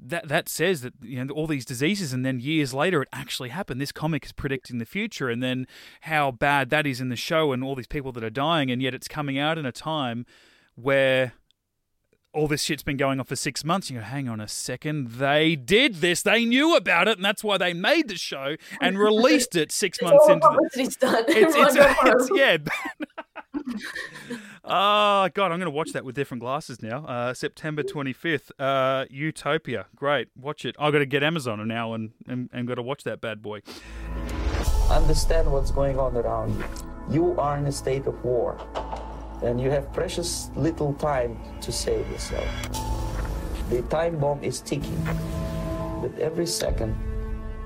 [0.06, 3.48] that that says that you know all these diseases and then years later it actually
[3.48, 5.66] happened this comic is predicting the future and then
[6.02, 8.82] how bad that is in the show and all these people that are dying and
[8.82, 10.26] yet it's coming out in a time
[10.74, 11.32] where
[12.34, 13.90] all this shit's been going on for six months.
[13.90, 15.12] You go, hang on a second.
[15.12, 16.22] They did this.
[16.22, 20.02] They knew about it, and that's why they made the show and released it six
[20.02, 20.68] months into the.
[20.80, 22.56] It's, it's, it's, yeah.
[24.64, 27.04] oh God, I'm going to watch that with different glasses now.
[27.06, 29.86] Uh, September 25th, uh, Utopia.
[29.96, 30.76] Great, watch it.
[30.78, 33.60] I've got to get Amazon now and and, and got to watch that bad boy.
[34.90, 36.64] Understand what's going on around you.
[37.10, 38.58] You are in a state of war,
[39.42, 42.48] and you have precious little time to save yourself.
[43.70, 45.04] The time bomb is ticking.
[46.02, 46.94] With every second,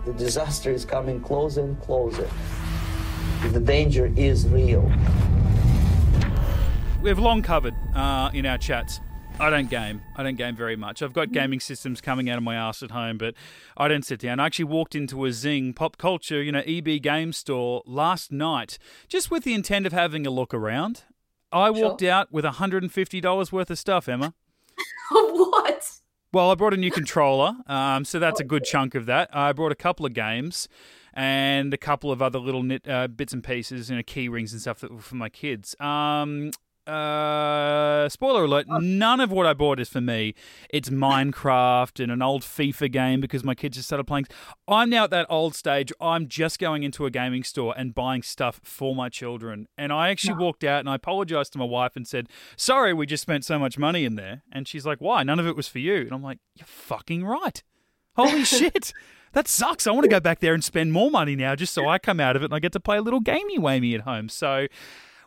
[0.04, 2.28] the disaster is coming closer and closer.
[3.52, 4.90] The danger is real
[7.00, 9.00] we've long covered uh, in our chats.
[9.40, 10.02] I don't game.
[10.16, 11.00] I don't game very much.
[11.00, 13.34] I've got gaming systems coming out of my ass at home, but
[13.76, 14.40] I don't sit down.
[14.40, 18.78] I actually walked into a Zing pop culture, you know, EB game store last night,
[19.06, 21.04] just with the intent of having a look around.
[21.52, 22.10] I walked sure.
[22.10, 24.34] out with $150 worth of stuff, Emma.
[25.10, 26.00] what?
[26.32, 29.30] Well, I brought a new controller, um, so that's a good chunk of that.
[29.32, 30.68] I brought a couple of games
[31.14, 34.52] and a couple of other little knit, uh, bits and pieces, you know, key rings
[34.52, 35.74] and stuff for my kids.
[35.80, 36.50] Um,
[36.88, 40.34] uh, spoiler alert, none of what I bought is for me.
[40.70, 44.26] It's Minecraft and an old FIFA game because my kids just started playing.
[44.66, 45.92] I'm now at that old stage.
[46.00, 49.68] I'm just going into a gaming store and buying stuff for my children.
[49.76, 50.44] And I actually no.
[50.44, 53.58] walked out and I apologized to my wife and said, Sorry, we just spent so
[53.58, 54.42] much money in there.
[54.50, 55.22] And she's like, Why?
[55.22, 55.96] None of it was for you.
[55.96, 57.62] And I'm like, You're fucking right.
[58.16, 58.92] Holy shit.
[59.32, 59.86] That sucks.
[59.86, 62.18] I want to go back there and spend more money now just so I come
[62.18, 64.28] out of it and I get to play a little gamey wamey at home.
[64.28, 64.68] So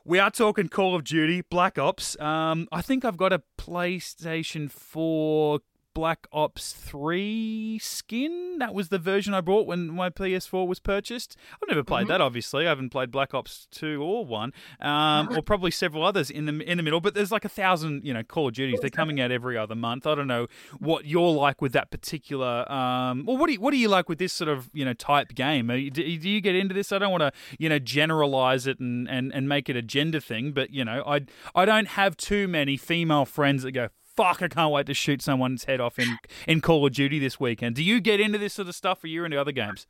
[0.03, 2.19] we are talking Call of Duty, Black Ops.
[2.19, 5.59] Um, I think I've got a PlayStation 4
[5.93, 8.57] Black Ops 3 skin.
[8.59, 11.35] That was the version I bought when my PS4 was purchased.
[11.53, 12.09] I've never played mm-hmm.
[12.09, 12.65] that, obviously.
[12.65, 16.59] I haven't played Black Ops 2 or 1, um, or probably several others in the
[16.69, 17.01] in the middle.
[17.01, 18.79] But there's like a thousand, you know, Call of Duties.
[18.79, 20.07] They're coming out every other month.
[20.07, 20.47] I don't know
[20.79, 22.71] what you're like with that particular.
[22.71, 24.93] Um, well, what do you, what do you like with this sort of you know
[24.93, 25.67] type game?
[25.67, 26.91] Do, do you get into this?
[26.91, 30.19] I don't want to you know generalize it and, and, and make it a gender
[30.19, 31.21] thing, but you know, I
[31.55, 35.21] I don't have too many female friends that go fuck, I can't wait to shoot
[35.21, 37.75] someone's head off in in Call of Duty this weekend.
[37.75, 39.87] Do you get into this sort of stuff, or you're into other games?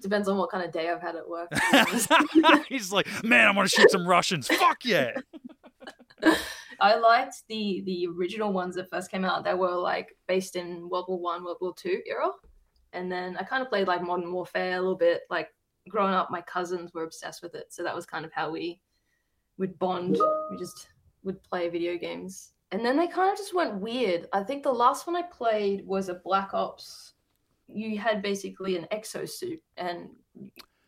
[0.00, 1.52] Depends on what kind of day I've had at work.
[2.68, 4.48] He's like, man, I want to shoot some Russians.
[4.48, 5.12] Fuck yeah.
[6.80, 9.44] I liked the the original ones that first came out.
[9.44, 12.30] They were like based in World War One, World War Two era,
[12.92, 15.22] and then I kind of played like Modern Warfare a little bit.
[15.28, 15.48] Like
[15.88, 18.80] growing up, my cousins were obsessed with it, so that was kind of how we
[19.58, 20.18] would bond.
[20.50, 20.88] We just
[21.22, 24.26] would play video games, and then they kind of just went weird.
[24.32, 27.14] I think the last one I played was a Black Ops.
[27.66, 30.10] You had basically an exosuit, and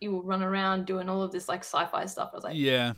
[0.01, 2.31] you would run around doing all of this like sci-fi stuff.
[2.33, 2.93] I was like, Yeah.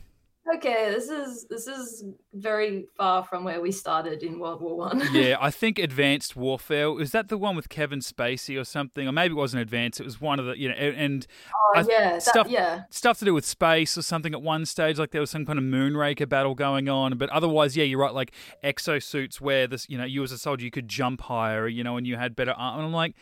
[0.55, 2.03] Okay, this is this is
[2.33, 5.01] very far from where we started in World War One.
[5.13, 9.11] yeah, I think Advanced Warfare was that the one with Kevin Spacey or something, or
[9.11, 9.99] maybe it wasn't Advanced.
[9.99, 12.83] It was one of the you know, and Oh, I- yeah, that- stuff yeah.
[12.89, 14.97] stuff to do with space or something at one stage.
[14.99, 18.13] Like there was some kind of Moonraker battle going on, but otherwise, yeah, you're right.
[18.13, 18.31] Like
[18.63, 21.97] exosuits where this, you know, you as a soldier you could jump higher, you know,
[21.97, 22.79] and you had better armor.
[22.79, 23.15] And I'm like.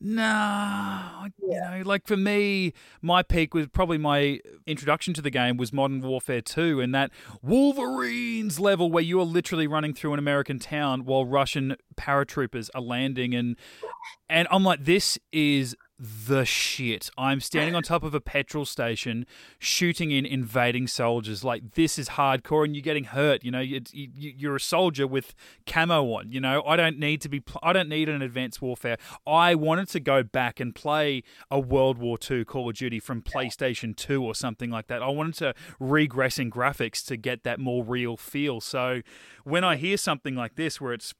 [0.00, 5.56] No, you know, like for me, my peak was probably my introduction to the game
[5.56, 7.10] was Modern Warfare 2 and that
[7.42, 12.80] Wolverines level where you are literally running through an American town while Russian paratroopers are
[12.80, 13.56] landing and
[14.28, 17.10] and I'm like this is the shit.
[17.18, 19.26] I'm standing on top of a petrol station
[19.58, 21.42] shooting in invading soldiers.
[21.42, 25.08] Like this is hardcore and you're getting hurt, you know, you, you, you're a soldier
[25.08, 25.34] with
[25.66, 26.62] camo on, you know.
[26.64, 28.96] I don't need to be I don't need an advanced warfare.
[29.26, 33.20] I wanted to go back and play a World War II Call of Duty from
[33.20, 35.02] PlayStation 2 or something like that.
[35.02, 38.60] I wanted to regress in graphics to get that more real feel.
[38.60, 39.02] So
[39.42, 41.12] when I hear something like this where it's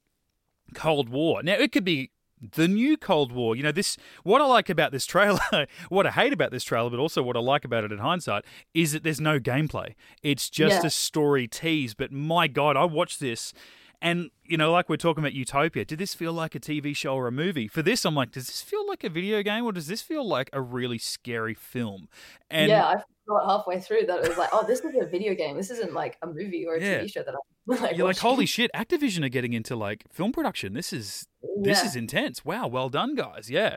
[0.74, 1.42] Cold War.
[1.42, 3.56] Now it could be the new Cold War.
[3.56, 5.40] You know, this what I like about this trailer,
[5.88, 8.44] what I hate about this trailer, but also what I like about it in hindsight,
[8.74, 9.94] is that there's no gameplay.
[10.22, 10.86] It's just Yeah.
[10.86, 11.94] a story tease.
[11.94, 13.52] But my God, I watched this
[14.00, 17.14] and you know, like we're talking about Utopia, did this feel like a TV show
[17.14, 17.66] or a movie?
[17.68, 20.26] For this, I'm like, does this feel like a video game or does this feel
[20.26, 22.08] like a really scary film?
[22.48, 22.94] And yeah, I
[23.26, 25.56] thought halfway through that it was like, oh, this is a video game.
[25.56, 27.00] This isn't like a movie or a Yeah.
[27.00, 27.40] TV show that I'm
[27.80, 30.72] like, you're like, holy shit, Activision are getting into like film production.
[30.74, 31.26] This is
[31.62, 31.86] this Yeah.
[31.86, 32.44] is intense.
[32.44, 33.48] Wow, well done, guys.
[33.50, 33.76] Yeah,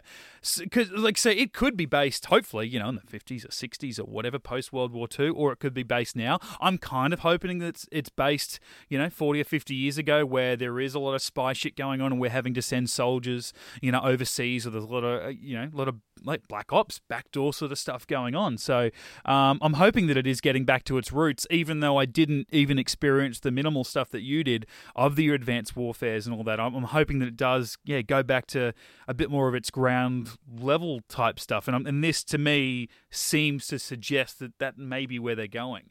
[0.60, 4.00] because like say it could be based, hopefully, you know, in the fifties or sixties
[4.00, 6.40] or whatever, post World War Two, or it could be based now.
[6.60, 10.26] I'm kind of hoping that it's, it's based, you know, forty or fifty years ago,
[10.26, 12.90] where there is a lot of spy shit going on, and we're having to send
[12.90, 15.96] soldiers, you know, overseas, or there's a lot of, uh, you know, a lot of
[16.24, 18.58] like black ops, backdoor sort of stuff going on.
[18.58, 18.90] So
[19.26, 22.48] um, I'm hoping that it is getting back to its roots, even though I didn't
[22.52, 24.66] even experience the minimal stuff that you did
[24.96, 26.60] of the advanced warfares and all that.
[26.60, 28.74] I'm, I'm hoping that it does, yeah, go back to
[29.08, 31.68] a bit more of its ground level type stuff.
[31.68, 35.48] And, I'm, and this, to me, seems to suggest that that may be where they're
[35.48, 35.90] going.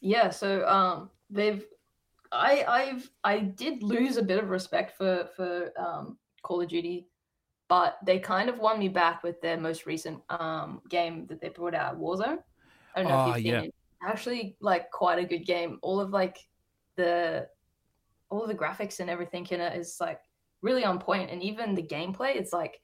[0.00, 1.64] Yeah, so um, they've,
[2.32, 7.06] I, I've, I did lose a bit of respect for for um, Call of Duty,
[7.68, 11.48] but they kind of won me back with their most recent um game that they
[11.48, 12.38] brought out, Warzone.
[12.94, 13.60] I don't know Oh, if you've seen yeah.
[13.62, 13.74] it.
[14.02, 15.78] Actually, like quite a good game.
[15.82, 16.38] All of like
[16.96, 17.48] the,
[18.30, 20.20] all the graphics and everything in it is like
[20.62, 22.80] really on point, and even the gameplay, it's like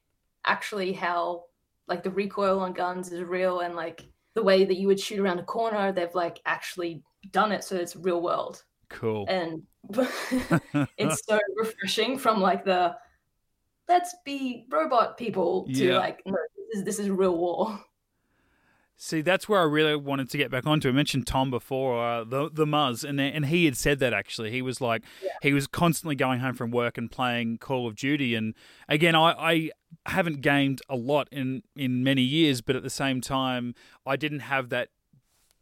[0.47, 1.45] actually how
[1.89, 4.03] like the recoil on guns is real, and like
[4.35, 7.77] the way that you would shoot around a corner, they've like actually done it so
[7.77, 9.25] it's real world Cool.
[9.29, 9.63] and
[10.99, 12.97] it's so refreshing from like the
[13.89, 15.99] let's be robot people to Yeah.
[15.99, 17.79] like no this is this is real war
[18.97, 20.89] See, that's where I really wanted to get back onto.
[20.89, 24.53] I mentioned Tom before, uh, the the Muzz, and and he had said that actually.
[24.53, 25.03] He was like,
[25.43, 28.35] he was constantly going home from work and playing Call of Duty.
[28.35, 28.55] And
[28.89, 29.71] again, I, I
[30.07, 33.75] haven't gamed a lot in in many years, but at the same time,
[34.07, 34.91] I didn't have that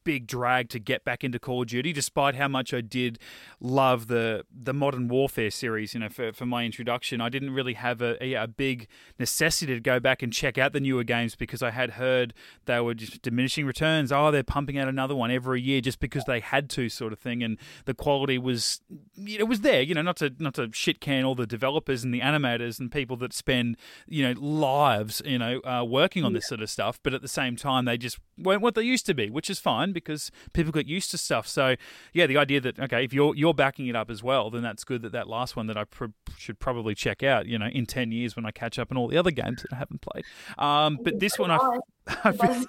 [0.04, 3.18] big drag to get back into Call of Duty, despite how much I did
[3.60, 5.94] love the the Modern Warfare series.
[5.94, 9.74] You know, for, for my introduction, I didn't really have a, a a big necessity
[9.74, 12.34] to go back and check out the newer games because I had heard
[12.66, 14.12] they were just diminishing returns.
[14.12, 17.18] Oh, they're pumping out another one every year just because they had to, sort of
[17.18, 17.42] thing.
[17.42, 18.80] And the quality was
[19.16, 19.82] it was there.
[19.82, 22.90] You know, not to not to shit can all the developers and the animators and
[22.90, 27.00] people that spend you know lives you know uh, working on this sort of stuff,
[27.02, 29.58] but at the same time they just weren't what they used to be, which is
[29.58, 31.46] fine because people get used to stuff.
[31.46, 31.76] So
[32.12, 34.84] yeah, the idea that okay, if you're you're backing it up as well, then that's
[34.84, 35.02] good.
[35.02, 37.46] That that last one that I pr- should probably check out.
[37.46, 39.72] You know, in ten years when I catch up on all the other games that
[39.72, 40.24] I haven't played.
[40.58, 41.58] Um, but this one I.
[42.24, 42.64] I feel,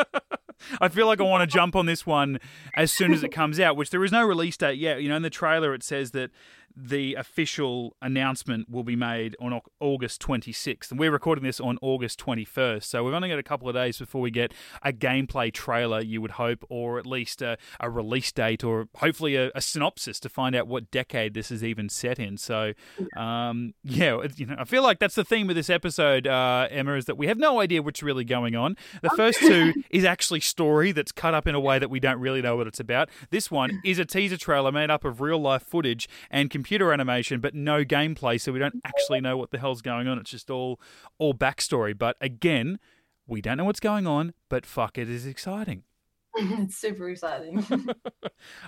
[0.80, 2.40] I feel like I want to jump on this one
[2.74, 5.02] as soon as it comes out, which there is no release date yet.
[5.02, 6.30] You know, in the trailer it says that
[6.76, 10.90] the official announcement will be made on August 26th.
[10.90, 12.84] And we're recording this on August 21st.
[12.84, 16.20] So we've only got a couple of days before we get a gameplay trailer, you
[16.20, 20.28] would hope, or at least a, a release date or hopefully a, a synopsis to
[20.28, 22.36] find out what decade this is even set in.
[22.36, 22.74] So,
[23.16, 26.94] um, yeah, you know, I feel like that's the theme of this episode, uh, Emma,
[26.94, 28.76] is that we have no idea what's really going on.
[29.00, 32.20] The first two is actually story that's cut up in a way that we don't
[32.20, 33.08] really know what it's about.
[33.30, 37.40] This one is a teaser trailer made up of real life footage and computer animation,
[37.40, 40.18] but no gameplay, so we don't actually know what the hell's going on.
[40.18, 40.80] It's just all
[41.18, 41.96] all backstory.
[41.96, 42.78] But again,
[43.26, 45.82] we don't know what's going on, but fuck, it is exciting.
[46.38, 47.64] it's super exciting.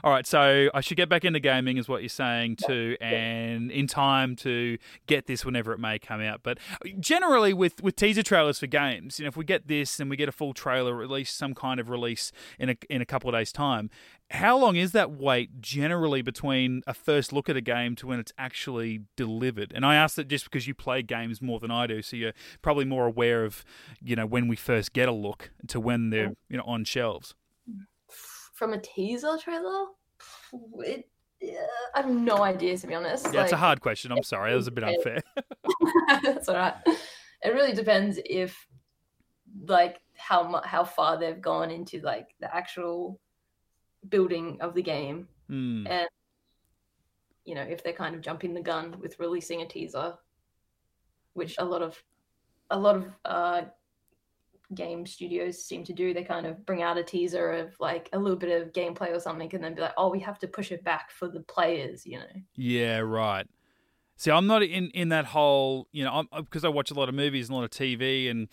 [0.05, 3.71] All right, so I should get back into gaming, is what you're saying too, and
[3.71, 6.41] in time to get this whenever it may come out.
[6.43, 6.59] But
[6.99, 10.17] generally, with with teaser trailers for games, you know, if we get this and we
[10.17, 13.07] get a full trailer, or at least some kind of release in a in a
[13.07, 13.91] couple of days' time,
[14.31, 18.21] how long is that wait generally between a first look at a game to when
[18.21, 19.73] it's actually delivered?
[19.75, 22.35] And I ask that just because you play games more than I do, so you're
[22.61, 23.65] probably more aware of,
[24.03, 27.35] you know, when we first get a look to when they're you know on shelves.
[28.55, 29.87] From a teaser trailer,
[30.81, 31.09] it,
[31.41, 33.33] yeah, I have no idea to be honest.
[33.33, 34.13] Yeah, it's a hard question.
[34.13, 35.23] I'm sorry, that was a bit unfair.
[36.23, 36.75] That's all right.
[37.43, 38.67] It really depends if,
[39.67, 43.21] like, how how far they've gone into like the actual
[44.09, 45.87] building of the game, Hmm.
[45.87, 46.09] and
[47.45, 50.15] you know if they're kind of jumping the gun with releasing a teaser,
[51.35, 52.03] which a lot of
[52.71, 53.63] a lot of uh,
[54.75, 56.13] game studios seem to do.
[56.13, 59.21] They kind of bring out a teaser of like a little bit of gameplay or
[59.21, 62.07] something, and then be like, "Oh, we have to push it back for the players,"
[62.07, 62.27] you know.
[62.57, 63.47] Yeah, right.
[64.17, 67.15] See, I'm not in in that whole, you know, because I watch a lot of
[67.15, 68.49] movies and a lot of TV and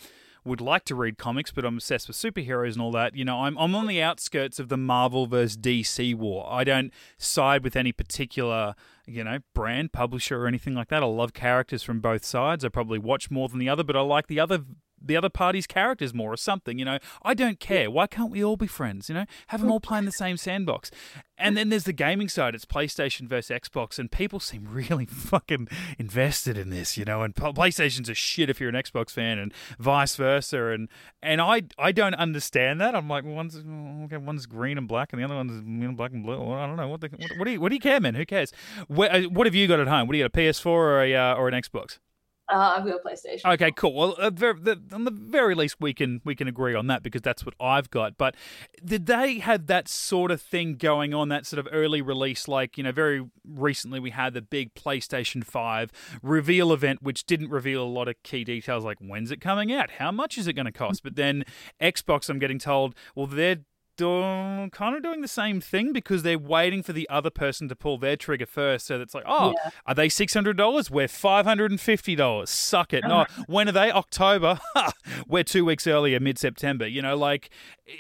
[0.46, 3.16] would like to read comics, but I'm obsessed with superheroes and all that.
[3.16, 6.48] You know, I'm I'm on the outskirts of the Marvel versus DC war.
[6.50, 11.04] I don't side with any particular, you know, brand, publisher, or anything like that.
[11.04, 12.64] I love characters from both sides.
[12.64, 14.64] I probably watch more than the other, but I like the other
[15.06, 16.80] the other party's characters more or something.
[16.80, 17.90] You know, I don't care.
[17.90, 19.10] Why can't we all be friends?
[19.10, 20.92] You know, have them all play in the same sandbox.
[21.38, 22.56] And then there's the gaming side.
[22.56, 25.68] It's PlayStation versus Xbox, and people seem really fucking
[26.00, 26.98] invested in this.
[26.98, 30.68] You know, and PlayStation's a shit if you're an Xbox fan, and vice versa.
[30.68, 30.88] And
[31.22, 32.96] and I I don't understand that.
[32.96, 36.12] I'm like, one's okay, one's green and black, and the other one's you know, black
[36.12, 36.54] and blue.
[36.54, 38.16] I don't know what the what, what do you what do you care, man?
[38.16, 38.54] Who cares?
[38.88, 40.08] What, uh, what have you got at home?
[40.08, 40.34] What do you got?
[40.34, 42.00] A PS4 or a uh, or an Xbox?
[42.48, 43.54] Uh, I've got a PlayStation.
[43.54, 43.94] Okay, cool.
[43.94, 47.02] Well, at ver- the, on the very least, we can we can agree on that
[47.02, 48.18] because that's what I've got.
[48.18, 48.36] But
[48.84, 51.30] did they have that sort of thing going on?
[51.30, 55.44] That sort of early release, like you know, very recently we had the big PlayStation
[55.44, 59.74] Five reveal event, which didn't reveal a lot of key details, like when's it coming
[59.74, 61.02] out, how much is it going to cost.
[61.02, 61.46] But then
[61.82, 63.62] Xbox, I'm getting told, well, they're
[63.98, 67.76] do- kind of doing the same thing because they're waiting for the other person to
[67.76, 68.88] pull their trigger first.
[68.88, 69.70] So it's like, oh, Yeah.
[69.86, 70.90] are they six hundred dollars?
[70.92, 72.50] We're five hundred and fifty dollars.
[72.50, 73.04] Suck it.
[73.08, 73.92] No, when are they?
[73.92, 74.60] October.
[75.28, 76.88] We're two weeks earlier, mid September.
[76.88, 77.50] You know, like,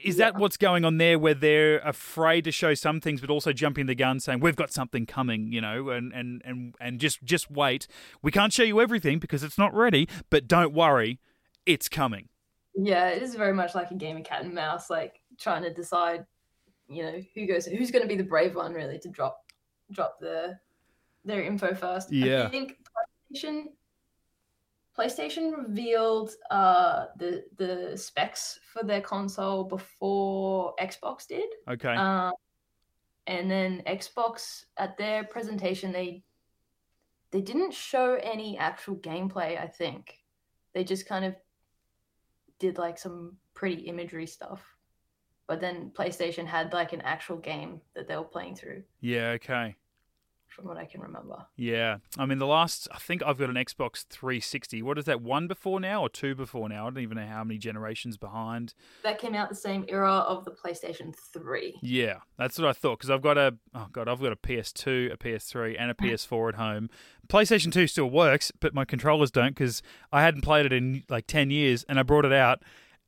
[0.03, 1.17] is that what's going on there?
[1.17, 4.71] Where they're afraid to show some things, but also jumping the gun, saying we've got
[4.71, 5.51] something coming.
[5.51, 7.87] You know, and and and and just just wait.
[8.21, 11.19] We can't show you everything because it's not ready, but don't worry,
[11.65, 12.29] it's coming.
[12.77, 15.73] Yeah, it is very much like a game of cat and mouse, like trying to
[15.73, 16.25] decide,
[16.87, 19.43] you know, who goes, who's going to be the brave one, really, to drop,
[19.91, 20.57] drop the
[21.25, 22.11] their info first.
[22.11, 22.43] Yeah.
[22.43, 22.77] I think
[23.33, 23.63] PlayStation,
[24.97, 31.49] PlayStation revealed uh the the specs for their console before Xbox did.
[31.67, 31.95] Okay.
[31.95, 32.31] Um,
[33.27, 36.23] and then Xbox at their presentation they
[37.31, 39.59] they didn't show any actual gameplay.
[39.59, 40.19] I think
[40.73, 41.35] they just kind of
[42.59, 44.74] did like some pretty imagery stuff.
[45.47, 49.29] But then PlayStation had like an actual game that they were playing through, yeah.
[49.31, 49.75] Okay.
[50.47, 51.45] from what I can remember.
[51.57, 52.87] Yeah, I mean the last.
[52.91, 54.81] I think I've got an Xbox 360.
[54.81, 55.21] What is that?
[55.21, 56.87] One before now or two before now?
[56.87, 58.73] I don't even know how many generations behind.
[59.03, 61.75] That came out the same era of the PlayStation 3.
[61.81, 65.13] Yeah, that's what I thought because I've got a oh god, I've got a PS2,
[65.13, 66.89] a PS3, and a PS4 at home.
[67.27, 71.27] PlayStation 2 still works, but my controllers don't because I hadn't played it in like
[71.27, 72.63] 10 years, and I brought it out.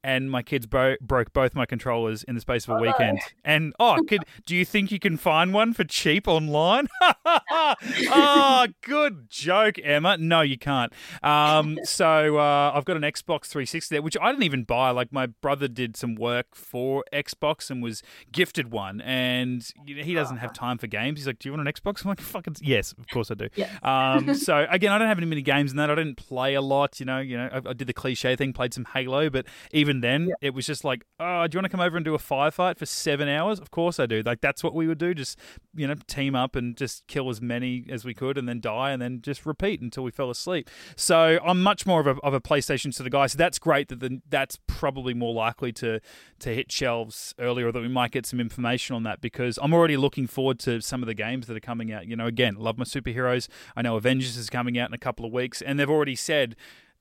[0.08, 3.20] And my kids bro- broke both my controllers in the space of a weekend.
[3.44, 6.88] And oh, could, do you think you can find one for cheap online?
[7.04, 10.16] oh, good joke, Emma.
[10.18, 10.94] No, you can't.
[11.22, 14.92] Um, so uh, I've got an Xbox 360 there, which I didn't even buy.
[14.92, 20.38] Like my brother did some work for Xbox and was gifted one, and he doesn't
[20.38, 21.20] have time for games.
[21.20, 23.50] He's like, "Do you want an Xbox?" I'm like, "Fucking yes, of course I do."
[23.56, 23.68] Yeah.
[23.84, 25.92] Um, so again, I don't have any many games in that.
[25.92, 27.02] I didn't play a lot.
[27.02, 29.97] You know, you know, I, I did the cliche thing, played some Halo, but even
[29.98, 32.16] even then, it was just like, oh, do you want to come over and do
[32.16, 33.60] a firefight for seven hours?
[33.60, 34.22] Of course I do.
[34.22, 35.14] Like that's what we would do.
[35.14, 35.38] Just
[35.76, 38.92] you know, team up and just kill as many as we could, and then die,
[38.92, 40.70] and then just repeat until we fell asleep.
[40.96, 43.28] So I'm much more of a, of a PlayStation sort of guy.
[43.28, 46.00] So that's great that the, that's probably more likely to
[46.40, 49.74] to hit shelves earlier, or that we might get some information on that because I'm
[49.74, 52.08] already looking forward to some of the games that are coming out.
[52.08, 53.48] You know, again, love my superheroes.
[53.76, 56.56] I know Avengers is coming out in a couple of weeks, and they've already said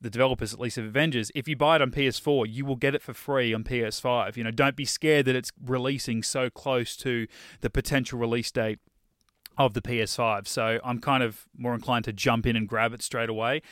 [0.07, 2.95] the developers at least of Avengers, if you buy it on PS4, you will get
[2.95, 4.37] it for free on PS5.
[4.37, 7.27] You know, don't be scared that it's releasing so close to
[7.61, 8.79] the potential release date
[9.59, 10.47] of the PS5.
[10.47, 13.63] So I'm kind of more inclined to jump in and grab it straight away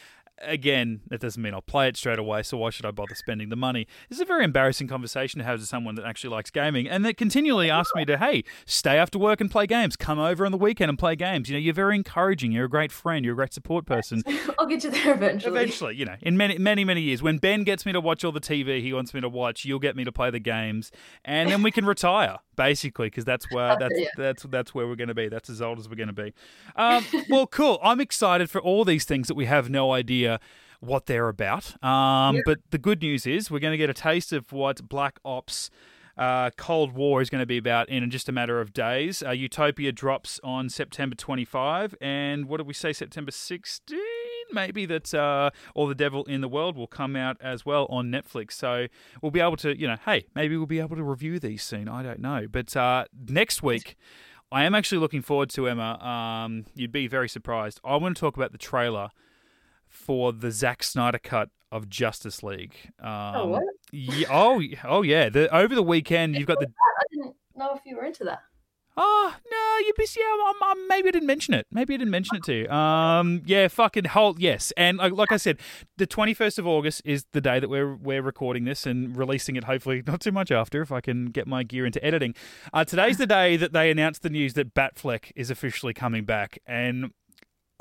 [0.43, 3.49] again, that doesn't mean I'll play it straight away, so why should I bother spending
[3.49, 3.87] the money?
[4.09, 7.05] This is a very embarrassing conversation to have with someone that actually likes gaming and
[7.05, 9.97] that continually asks me to, hey, stay after work and play games.
[9.97, 11.49] Come over on the weekend and play games.
[11.49, 12.53] You know, you're very encouraging.
[12.53, 13.25] You're a great friend.
[13.25, 14.23] You're a great support person.
[14.59, 15.57] I'll get you there eventually.
[15.57, 17.23] Eventually, you know, in many, many, many years.
[17.23, 19.79] When Ben gets me to watch all the TV he wants me to watch, you'll
[19.79, 20.91] get me to play the games,
[21.25, 25.09] and then we can retire basically because that's where that's that's that's where we're going
[25.09, 25.29] to be.
[25.29, 26.33] That's as old as we're going to be.
[26.77, 27.79] Um, well, cool.
[27.83, 30.41] I'm excited for all these things that we have no idea
[30.81, 31.83] what they're about.
[31.83, 32.43] Um, Yeah.
[32.45, 35.71] But the good news is we're going to get a taste of what Black Ops.
[36.17, 39.21] Uh, Cold War is going to be about in just a matter of days.
[39.21, 42.93] Uh, Utopia drops on September 25, and what did we say?
[42.93, 43.99] September 16?
[44.55, 48.11] Maybe that uh, All the Devil in the World will come out as well on
[48.11, 48.53] Netflix.
[48.53, 48.87] So
[49.21, 51.89] we'll be able to, you know, hey, maybe we'll be able to review these soon.
[51.89, 52.47] I don't know.
[52.51, 53.97] But uh, next week,
[54.53, 55.99] I am actually looking forward to Emma.
[56.03, 57.81] Um, you'd be very surprised.
[57.85, 59.11] I want to talk about the trailer
[59.89, 62.77] for the Zack Snyder cut of Justice League.
[63.01, 63.63] Um, Oh, what?
[63.93, 65.29] Yeah, oh, oh yeah.
[65.29, 66.67] The, over the weekend, you've got the.
[66.67, 68.43] I didn't know if you were into that.
[68.97, 70.25] Oh no, you be yeah.
[70.47, 71.67] I'm, I'm, maybe I didn't mention it.
[71.73, 72.69] Maybe I didn't mention it to you.
[72.69, 74.73] Um, yeah, fucking whole yes.
[74.77, 75.59] And like, like I said,
[75.97, 79.65] the 21st of August is the day that we're we're recording this and releasing it.
[79.65, 82.35] Hopefully, not too much after if I can get my gear into editing.
[82.73, 86.59] Uh, today's the day that they announced the news that Batfleck is officially coming back,
[86.67, 87.11] and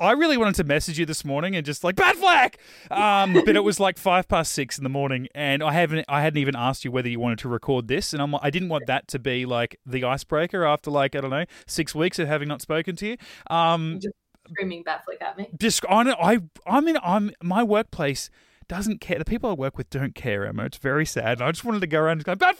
[0.00, 2.56] I really wanted to message you this morning and just like Batfleck,
[2.90, 6.22] um, but it was like five past six in the morning, and I haven't, I
[6.22, 8.86] hadn't even asked you whether you wanted to record this, and I'm, I didn't want
[8.86, 12.48] that to be like the icebreaker after like I don't know six weeks of having
[12.48, 13.16] not spoken to you.
[13.50, 14.14] Um, Just
[14.50, 15.48] screaming Batfleck at me.
[15.58, 18.30] just I, I, I mean, I'm my workplace
[18.68, 19.18] doesn't care.
[19.18, 20.64] The people I work with don't care, Emma.
[20.64, 21.38] It's very sad.
[21.38, 22.34] And I just wanted to go around and go!
[22.34, 22.54] Ben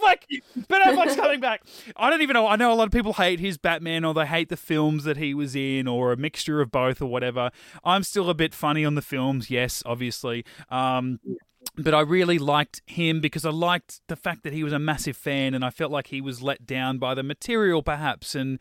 [0.83, 1.63] Affleck's coming back!
[1.97, 2.47] I don't even know.
[2.47, 5.17] I know a lot of people hate his Batman or they hate the films that
[5.17, 7.51] he was in or a mixture of both or whatever.
[7.85, 10.45] I'm still a bit funny on the films, yes, obviously.
[10.71, 11.21] Um,
[11.77, 15.17] but I really liked him because I liked the fact that he was a massive
[15.17, 18.35] fan and I felt like he was let down by the material, perhaps.
[18.35, 18.59] And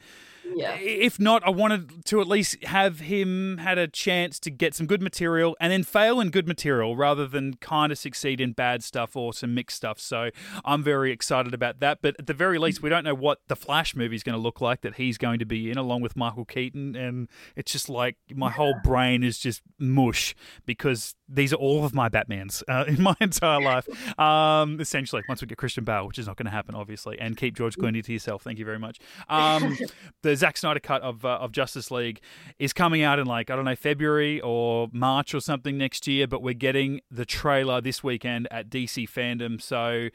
[0.56, 0.76] Yeah.
[0.80, 4.88] if not, I wanted to at least have him had a chance to get some
[4.88, 8.84] good material and then fail in good material rather than kind of succeed in bad
[8.84, 10.00] stuff or some mixed stuff.
[10.00, 10.30] So
[10.66, 12.00] I'm very excited about that.
[12.02, 14.42] But at the very least, we don't know what the Flash movie is going to
[14.42, 16.96] look like that he's going to be in, along with Michael Keaton.
[16.96, 20.36] And it's just like my whole brain is just mush
[20.66, 23.88] because these are all of my Batmans uh, in my entire life.
[24.20, 27.36] Um, essentially, once we get Christian Bale, which is not going to happen, obviously, and
[27.36, 28.44] keep George Clooney to yourself.
[28.44, 29.00] Thank you very much.
[29.28, 29.78] Um,
[30.22, 32.22] the Zack Snyder cut of uh, of Justice League
[32.60, 36.28] is coming out in like I don't know February or March or something next year,
[36.28, 39.62] but we're getting the trailer this weekend at DC FanDome.
[39.62, 40.10] So.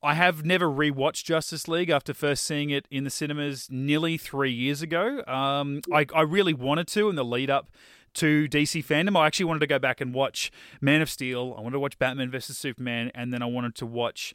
[0.00, 4.52] I have never rewatched Justice League after first seeing it in the cinemas nearly three
[4.52, 5.24] years ago.
[5.26, 7.68] Um, I, I really wanted to in the lead up
[8.14, 9.16] to DC FanDome.
[9.16, 10.50] I actually wanted to go back and watch
[10.80, 11.54] Man of Steel.
[11.56, 14.34] I wanted to watch Batman vs Superman, and then I wanted to watch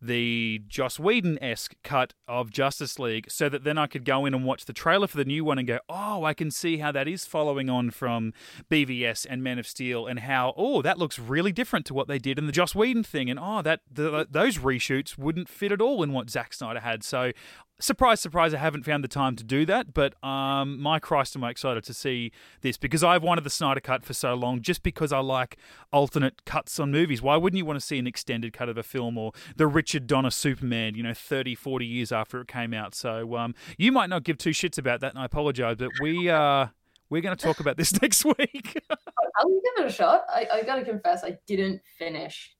[0.00, 4.34] the Joss Whedon esque cut of Justice League so that then I could go in
[4.34, 6.92] and watch the trailer for the new one and go, oh, I can see how
[6.92, 8.34] that is following on from
[8.70, 12.18] BVS and Man of Steel and how, oh, that looks really different to what they
[12.18, 13.30] did in the Joss Whedon thing.
[13.30, 17.02] And oh, that the, those reshoots wouldn't fit at all in what Zack Snyder had.
[17.02, 17.32] So
[17.78, 19.92] surprise, surprise, I haven't found the time to do that.
[19.94, 23.80] But um, my Christ, am I excited to see this because I've wanted the Snyder
[23.80, 25.56] cut for so long just because I like
[25.92, 27.22] alternate cuts on movies.
[27.22, 30.06] Why wouldn't you want to see an extended cut of a film or the Richard
[30.06, 32.94] Donner Superman, you know, 30, 40 years after it came out?
[32.94, 36.28] So um, you might not give two shits about that, and I apologize, but we.
[36.28, 36.68] Uh,
[37.08, 38.82] we're going to talk about this next week.
[38.90, 40.24] I'll give it a shot.
[40.28, 42.56] I, I gotta confess, I didn't finish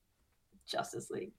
[0.69, 1.33] Justice League.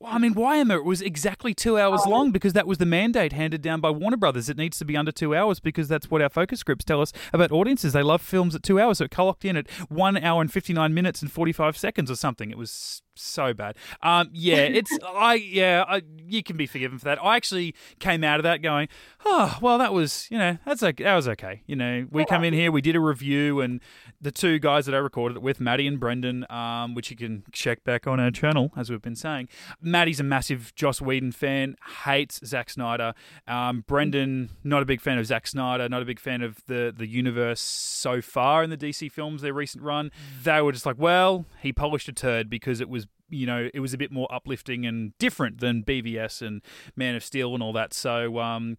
[0.00, 0.76] Well, I mean, why, Emma?
[0.76, 2.10] It was exactly two hours oh.
[2.10, 4.48] long because that was the mandate handed down by Warner Brothers.
[4.48, 7.12] It needs to be under two hours because that's what our focus groups tell us
[7.32, 7.94] about audiences.
[7.94, 10.94] They love films at two hours, so it clocked in at one hour and 59
[10.94, 12.48] minutes and 45 seconds or something.
[12.48, 13.76] It was so bad.
[14.02, 17.22] Um, yeah, it's I yeah, I, you can be forgiven for that.
[17.22, 18.88] I actually came out of that going,
[19.24, 21.62] oh well, that was you know that's okay, that was okay.
[21.66, 23.80] You know, we come in here, we did a review, and
[24.20, 27.44] the two guys that I recorded it with, Maddie and Brendan, um, which you can
[27.52, 29.48] check back on our channel as we've been saying.
[29.80, 33.14] Maddie's a massive Joss Whedon fan, hates Zack Snyder.
[33.46, 36.94] Um, Brendan, not a big fan of Zack Snyder, not a big fan of the
[36.96, 40.10] the universe so far in the DC films, their recent run.
[40.42, 43.80] They were just like, well, he polished a turd because it was you know, it
[43.80, 46.62] was a bit more uplifting and different than BVS and
[46.96, 47.92] Man of Steel and all that.
[47.92, 48.78] So, um,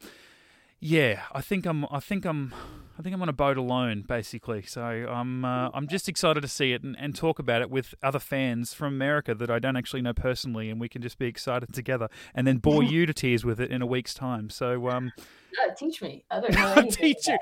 [0.79, 2.53] yeah, I think I'm, I think I'm,
[2.97, 4.61] I think I'm on a boat alone, basically.
[4.63, 7.93] So I'm, uh, I'm just excited to see it and, and talk about it with
[8.01, 11.27] other fans from America that I don't actually know personally, and we can just be
[11.27, 14.49] excited together, and then bore you to tears with it in a week's time.
[14.49, 15.11] So, um,
[15.57, 16.23] No, teach me.
[16.31, 16.89] I don't know.
[16.89, 17.37] teach you.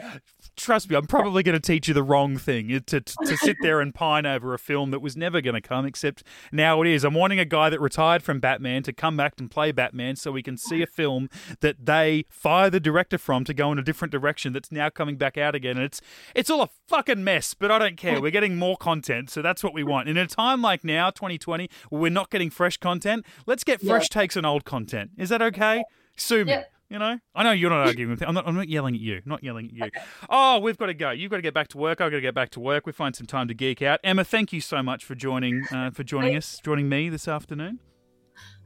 [0.57, 3.37] Trust me, I'm probably going to teach you the wrong thing eh, to, to, to
[3.37, 6.81] sit there and pine over a film that was never going to come, except now
[6.81, 7.03] it is.
[7.03, 10.31] I'm wanting a guy that retired from Batman to come back and play Batman so
[10.31, 11.29] we can see a film
[11.59, 15.15] that they fire the director from to go in a different direction that's now coming
[15.15, 15.77] back out again.
[15.77, 16.01] And it's,
[16.33, 18.19] it's all a fucking mess, but I don't care.
[18.19, 20.09] We're getting more content, so that's what we want.
[20.09, 24.09] In a time like now, 2020, where we're not getting fresh content, let's get fresh
[24.09, 25.11] takes on old content.
[25.17, 25.83] Is that okay?
[26.15, 26.53] Sue me.
[26.53, 26.63] Yeah.
[26.89, 28.27] You know, I know you're not arguing with me.
[28.27, 28.47] I'm not.
[28.47, 29.15] I'm not yelling at you.
[29.17, 30.01] I'm not yelling at you.
[30.29, 31.11] Oh, we've got to go.
[31.11, 31.99] You've got to get back to work.
[31.99, 32.85] I've got to get back to work.
[32.85, 33.99] We find some time to geek out.
[34.05, 35.65] Emma, thank you so much for joining.
[35.69, 37.79] Uh, for joining us, joining me this afternoon.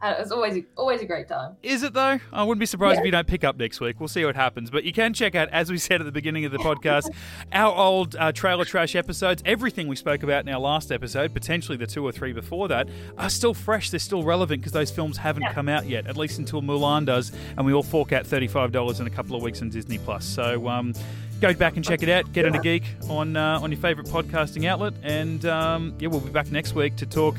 [0.01, 1.55] Uh, It's always always a great time.
[1.61, 2.19] Is it though?
[2.33, 3.99] I wouldn't be surprised if you don't pick up next week.
[3.99, 4.71] We'll see what happens.
[4.71, 7.13] But you can check out, as we said at the beginning of the podcast,
[7.53, 9.43] our old uh, trailer trash episodes.
[9.45, 12.89] Everything we spoke about in our last episode, potentially the two or three before that,
[13.19, 13.91] are still fresh.
[13.91, 17.31] They're still relevant because those films haven't come out yet, at least until Mulan does,
[17.55, 20.25] and we all fork out thirty-five dollars in a couple of weeks on Disney Plus.
[20.25, 20.67] So.
[20.67, 20.93] Um,
[21.41, 22.31] Go back and check it out.
[22.33, 26.29] Get into Geek on uh, on your favorite podcasting outlet, and um, yeah, we'll be
[26.29, 27.35] back next week to talk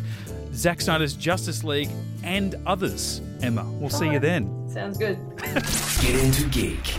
[0.55, 1.91] Zack Snyder's Justice League
[2.23, 3.21] and others.
[3.41, 4.69] Emma, we'll see you then.
[4.71, 5.19] Sounds good.
[6.01, 6.97] Get into geek.